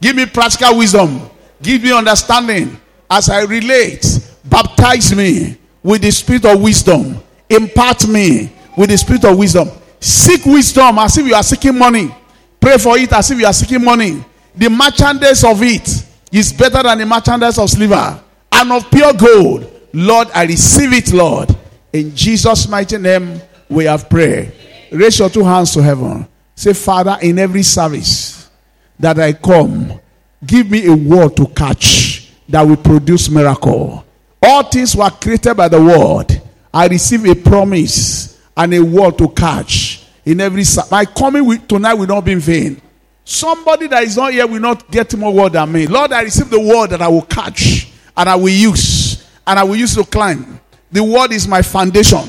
[0.00, 1.30] Give me practical wisdom.
[1.62, 2.76] Give me understanding
[3.10, 4.04] as I relate.
[4.44, 7.22] Baptize me with the spirit of wisdom.
[7.48, 9.68] Impart me with the spirit of wisdom.
[10.00, 12.12] Seek wisdom as if you are seeking money.
[12.60, 14.24] Pray for it as if you are seeking money.
[14.54, 15.88] The merchandise of it
[16.32, 18.20] is better than the merchandise of silver
[18.52, 19.68] and of pure gold.
[19.92, 21.54] Lord, I receive it, Lord.
[21.92, 24.52] In Jesus' mighty name, we have prayed.
[24.90, 26.26] Raise your two hands to heaven.
[26.62, 28.48] Say, Father, in every service
[28.96, 29.98] that I come,
[30.46, 34.04] give me a word to catch that will produce miracle.
[34.40, 36.40] All things were created by the word.
[36.72, 40.92] I receive a promise and a word to catch in every service.
[40.92, 42.80] my coming tonight will not be in vain.
[43.24, 45.88] Somebody that is not here will not get more word than me.
[45.88, 49.64] Lord, I receive the word that I will catch and I will use and I
[49.64, 50.60] will use to climb.
[50.92, 52.22] The word is my foundation.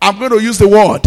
[0.00, 1.02] I'm going to use the word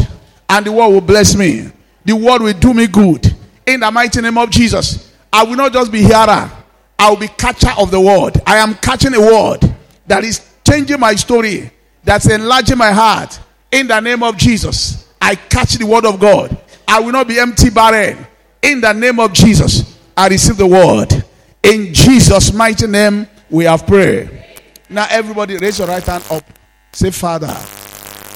[0.48, 1.72] and the word will bless me.
[2.08, 3.36] The word will do me good.
[3.66, 5.14] In the mighty name of Jesus.
[5.32, 6.50] I will not just be hearer.
[6.98, 8.42] I will be catcher of the word.
[8.48, 9.60] I am catching a word
[10.08, 11.70] that is changing my story.
[12.06, 13.38] That's enlarging my heart.
[13.74, 15.12] In the name of Jesus.
[15.22, 16.58] I catch the word of God.
[16.88, 18.26] I will not be empty barren.
[18.62, 20.00] In the name of Jesus.
[20.16, 21.26] I receive the word.
[21.62, 24.30] In Jesus' mighty name, we have prayed.
[24.90, 26.46] Now, everybody, raise your right hand up.
[26.94, 27.54] Say, Father,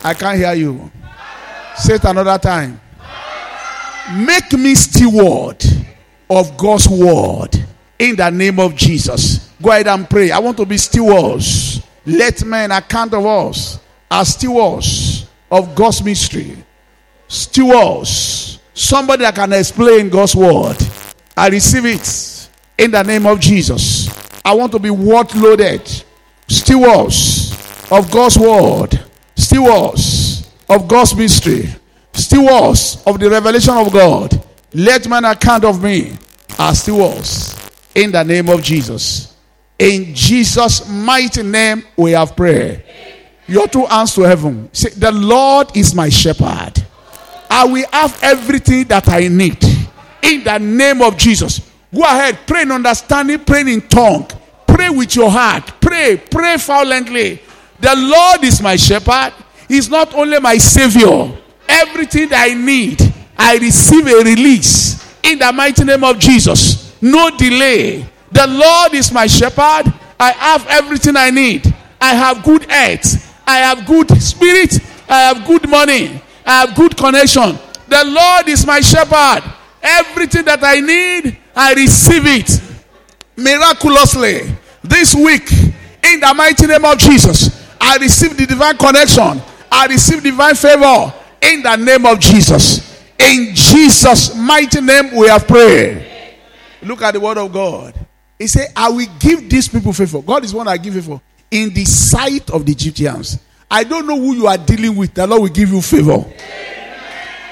[0.04, 0.92] I can't hear you.
[1.78, 2.82] Say it another time.
[4.14, 5.64] Make me steward
[6.30, 7.50] of God's word
[7.98, 9.50] in the name of Jesus.
[9.62, 10.32] Go ahead and pray.
[10.32, 11.82] I want to be stewards.
[12.06, 16.64] Let men account of us as stewards of God's mystery.
[17.28, 18.60] Stewards.
[18.74, 20.78] Somebody that can explain God's word.
[21.38, 24.10] I receive it in the name of Jesus.
[24.44, 25.88] I want to be word loaded.
[26.48, 27.52] Stewards
[27.92, 29.00] of God's word.
[29.36, 31.70] Stewards of God's mystery
[32.14, 34.44] stewards of the revelation of God.
[34.74, 36.18] Let man account of me
[36.58, 37.56] as stewards
[37.94, 39.36] in the name of Jesus.
[39.78, 42.84] In Jesus' mighty name, we have prayer.
[43.48, 44.70] Your two hands to heaven.
[44.72, 46.74] Say, The Lord is my shepherd.
[47.50, 49.62] I will have everything that I need
[50.22, 51.60] in the name of Jesus.
[51.94, 54.28] Go ahead, pray in understanding, pray in tongue,
[54.66, 57.42] pray with your heart, pray, pray violently.
[57.80, 59.34] The Lord is my shepherd.
[59.68, 61.38] He's not only my savior,
[61.72, 63.02] everything that I need,
[63.38, 66.96] I receive a release in the mighty name of Jesus.
[67.02, 68.06] No delay.
[68.32, 69.94] The Lord is my shepherd.
[70.20, 71.74] I have everything I need.
[72.00, 73.42] I have good health.
[73.48, 74.80] I have good spirit.
[75.10, 76.22] I have good money.
[76.46, 77.58] I have good connection.
[77.88, 79.44] The Lord is my shepherd.
[79.82, 82.62] Everything that I need, I receive it
[83.36, 85.52] miraculously this week
[86.04, 87.68] in the mighty name of Jesus.
[87.80, 89.42] I receive the divine connection.
[89.72, 93.02] I receive divine favor in the name of Jesus.
[93.20, 96.08] In Jesus' mighty name, we have prayed.
[96.82, 97.94] Look at the word of God.
[98.40, 100.22] He said, I will give these people favor.
[100.22, 101.22] God is one I give favor.
[101.52, 103.38] In the sight of the Egyptians.
[103.70, 105.14] I don't know who you are dealing with.
[105.14, 106.26] The Lord will give you favor.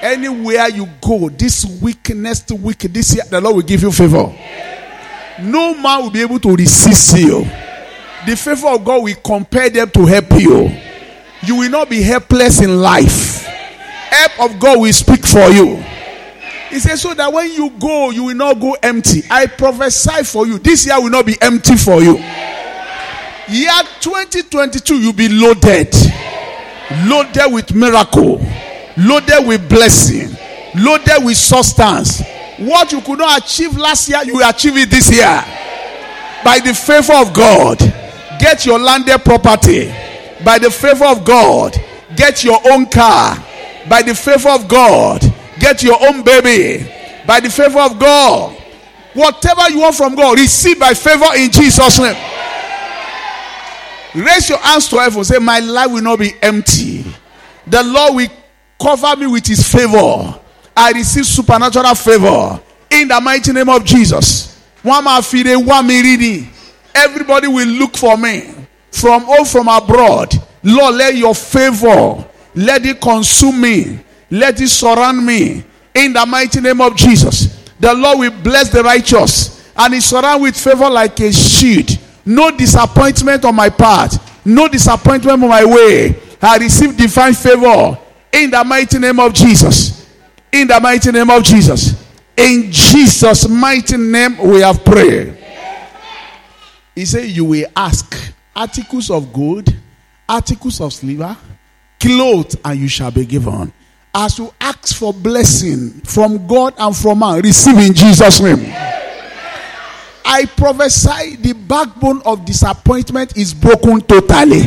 [0.02, 4.34] Anywhere you go, this week, next week, this year, the Lord will give you favor.
[5.42, 7.44] No man will be able to resist you.
[8.26, 10.72] The favor of God will compel them to help you.
[11.44, 13.46] You will not be helpless in life.
[14.12, 15.84] Help of God will speak for you.
[16.70, 19.24] He says, so that when you go, you will not go empty.
[19.30, 20.60] I prophesy for you.
[20.60, 22.18] This year will not be empty for you.
[23.48, 25.92] Year 2022, you'll be loaded.
[27.08, 28.40] Loaded with miracle.
[28.98, 30.30] Loaded with blessing.
[30.76, 32.22] Loaded with substance.
[32.60, 35.44] What you could not achieve last year, you will achieve it this year.
[36.44, 37.80] By the favor of God,
[38.40, 39.88] get your landed property.
[40.46, 41.76] By the favor of God,
[42.16, 43.44] get your own car.
[43.90, 45.22] By the favor of God,
[45.60, 46.90] get your own baby.
[47.26, 48.56] By the favor of God,
[49.14, 52.16] whatever you want from God, receive by favor in Jesus' name.
[54.16, 55.24] Raise your hands to heaven.
[55.24, 57.06] Say, My life will not be empty.
[57.68, 58.28] The Lord will
[58.82, 60.40] cover me with his favor.
[60.76, 62.60] I receive supernatural favor
[62.90, 64.60] in the mighty name of Jesus.
[66.96, 68.50] Everybody will look for me
[68.92, 70.34] from all from abroad.
[70.64, 72.26] Lord, let your favor
[72.56, 77.66] let it consume me, let it surround me in the mighty name of Jesus.
[77.80, 81.90] The Lord will bless the righteous and he surround with favor like a shield.
[82.26, 86.20] No disappointment on my part, no disappointment on my way.
[86.42, 87.98] I receive divine favor
[88.32, 90.08] in the mighty name of Jesus.
[90.52, 92.06] In the mighty name of Jesus.
[92.36, 95.38] In Jesus' mighty name, we have prayed.
[96.96, 99.74] He said, You will ask articles of gold,
[100.28, 101.36] articles of silver,
[102.00, 103.72] clothes, and you shall be given.
[104.14, 108.74] As you ask for blessing from God and from man, receive in Jesus' name.
[110.26, 114.62] I prophesy the backbone of disappointment is broken totally.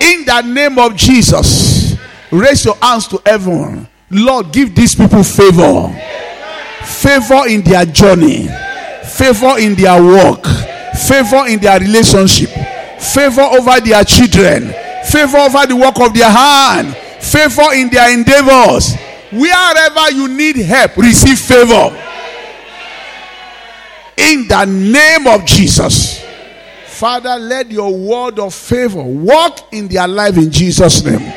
[0.00, 1.96] In the name of Jesus,
[2.30, 3.88] raise your hands to heaven.
[4.10, 5.88] Lord, give these people favor.
[6.84, 8.48] Favor in their journey,
[9.04, 10.44] favor in their work,
[11.06, 12.50] favor in their relationship,
[13.00, 14.74] favor over their children,
[15.10, 18.94] favor over the work of their hand, favor in their endeavors.
[19.32, 22.00] Wherever you need help, receive favor.
[24.16, 26.24] In the name of Jesus.
[26.86, 31.32] Father, let your word of favor walk in their life in Jesus' name.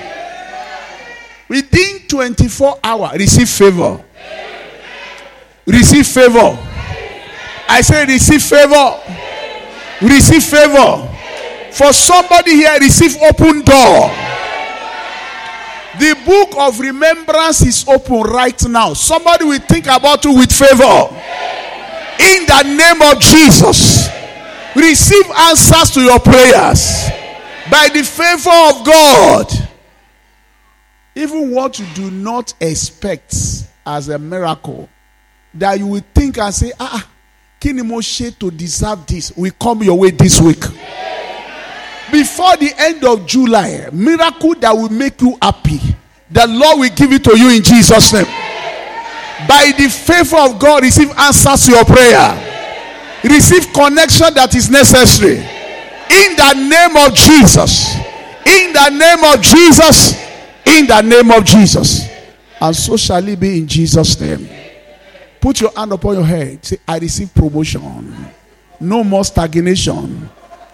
[1.49, 4.03] Within 24 hours, receive favor.
[5.65, 6.57] Receive favor.
[7.69, 9.01] I say, receive favor.
[10.01, 11.09] Receive favor.
[11.77, 14.09] For somebody here, receive open door.
[15.99, 18.93] The book of remembrance is open right now.
[18.93, 21.07] Somebody will think about you with favor.
[22.19, 24.09] In the name of Jesus,
[24.75, 27.09] receive answers to your prayers
[27.69, 29.69] by the favor of God.
[31.13, 33.35] Even what you do not expect
[33.85, 34.89] as a miracle,
[35.53, 37.07] that you will think and say, ah,
[37.59, 40.63] kini mo to deserve this, will come your way this week.
[42.11, 45.79] Before the end of July, miracle that will make you happy,
[46.29, 48.25] the Lord will give it to you in Jesus' name.
[49.47, 52.43] By the favor of God, receive answers to your prayer.
[53.23, 55.37] Receive connection that is necessary.
[55.37, 57.95] In the name of Jesus.
[58.45, 60.13] In the name of Jesus.
[60.65, 62.07] In the name of Jesus.
[62.59, 64.47] And so shall it be in Jesus' name.
[65.39, 66.65] Put your hand upon your head.
[66.65, 68.31] Say, I receive promotion.
[68.79, 70.29] No more stagnation.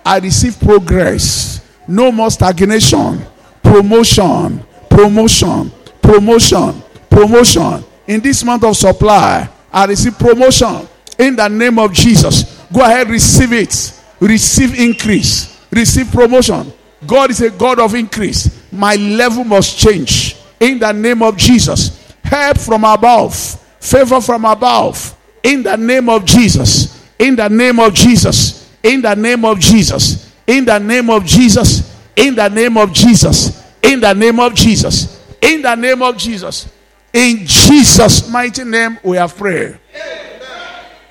[0.05, 1.61] I receive progress.
[1.87, 3.21] No more stagnation.
[3.61, 4.63] Promotion.
[4.89, 5.71] Promotion.
[6.01, 6.83] Promotion.
[7.09, 7.83] Promotion.
[8.07, 10.87] In this month of supply, I receive promotion.
[11.17, 12.65] In the name of Jesus.
[12.71, 14.01] Go ahead, receive it.
[14.19, 15.59] Receive increase.
[15.71, 16.71] Receive promotion.
[17.05, 18.61] God is a God of increase.
[18.71, 20.37] My level must change.
[20.59, 22.13] In the name of Jesus.
[22.23, 23.35] Help from above.
[23.79, 25.15] Favor from above.
[25.43, 27.05] In the name of Jesus.
[27.19, 28.62] In the name of Jesus.
[28.83, 30.35] In the name of Jesus.
[30.45, 31.97] In the name of Jesus.
[32.15, 33.63] In the name of Jesus.
[33.81, 35.25] In the name of Jesus.
[35.41, 36.71] In the name of Jesus.
[37.13, 39.79] In Jesus' mighty name, we have prayed.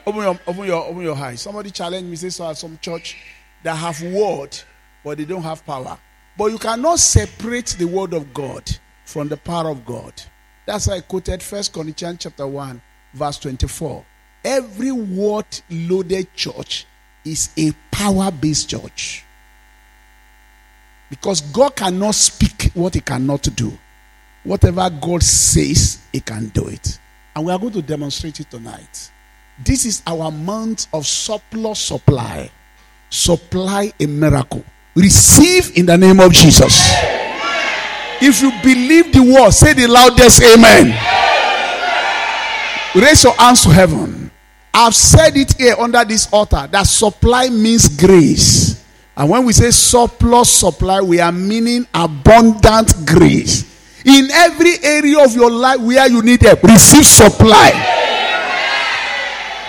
[0.05, 1.43] Open your, open your, open your eyes.
[1.43, 3.17] Somebody challenge me, say, so some church
[3.63, 4.59] that have word,
[5.05, 5.97] but they don't have power.
[6.37, 8.69] But you cannot separate the word of God
[9.05, 10.13] from the power of God.
[10.67, 12.83] That's why I quoted First Corinthians chapter 1,
[13.15, 14.05] verse 24.
[14.45, 16.87] Every word loaded church
[17.25, 19.25] is a power-based church.
[21.11, 23.77] Because God cannot speak what he cannot do.
[24.45, 26.99] Whatever God says, He can do it.
[27.37, 29.11] And we are going to demonstrate it tonight.
[29.65, 32.51] This is our month of surplus supply.
[33.11, 34.65] Supply a miracle.
[34.95, 36.93] Receive in the name of Jesus.
[38.21, 40.99] If you believe the word, say the loudest amen.
[42.95, 44.31] Raise your hands to heaven.
[44.75, 48.83] I've said it here under this altar that supply means grace.
[49.17, 53.73] And when we say surplus supply, we are meaning abundant grace
[54.05, 57.71] In every area of your life where you need help, receive supply.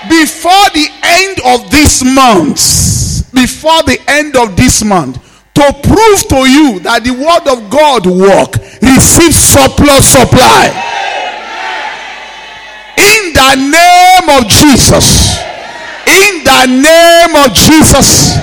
[0.09, 5.17] Before the end of this month, before the end of this month,
[5.53, 10.73] to prove to you that the word of God work, receive surplus supply.
[13.33, 15.37] The name of Jesus.
[16.07, 18.35] In the name of Jesus.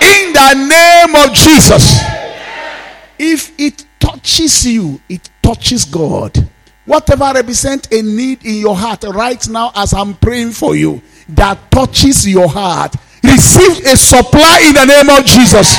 [0.00, 2.00] In the name of Jesus.
[3.18, 6.48] If it touches you, it touches God.
[6.84, 11.70] Whatever represents a need in your heart right now, as I'm praying for you, that
[11.70, 15.78] touches your heart, receive a supply in the name of Jesus.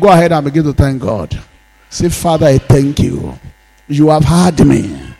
[0.00, 1.40] Go ahead and begin to thank God.
[1.88, 3.38] Say, Father, I thank you.
[3.86, 5.13] You have heard me.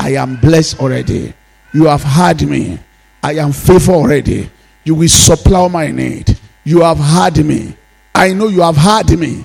[0.00, 1.34] I am blessed already.
[1.74, 2.78] You have heard me.
[3.22, 4.48] I am faithful already.
[4.82, 6.38] You will supply my need.
[6.64, 7.76] You have heard me.
[8.14, 9.44] I know you have heard me.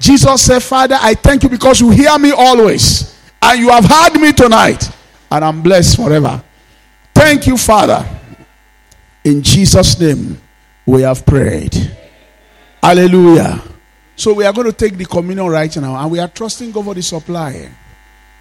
[0.00, 3.16] Jesus said, Father, I thank you because you hear me always.
[3.40, 4.90] And you have heard me tonight.
[5.30, 6.42] And I'm blessed forever.
[7.14, 8.04] Thank you, Father.
[9.22, 10.40] In Jesus' name,
[10.84, 11.74] we have prayed.
[12.82, 13.62] Hallelujah.
[14.16, 15.94] So we are going to take the communion right now.
[15.94, 17.70] And we are trusting God for the supply.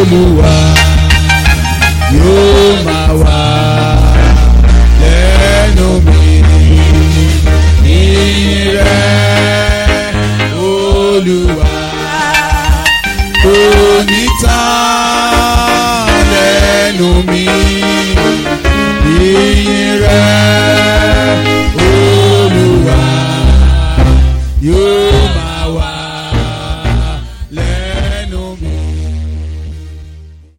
[0.00, 0.54] olúwa
[2.16, 3.40] yóò máa wà
[5.02, 6.20] lẹ́nu mi
[7.98, 9.04] ìrẹ́
[10.68, 11.72] olúwa
[13.42, 13.54] kò
[14.10, 14.24] ní
[16.32, 17.44] lẹ́nu mi
[19.28, 20.79] ìrẹ́.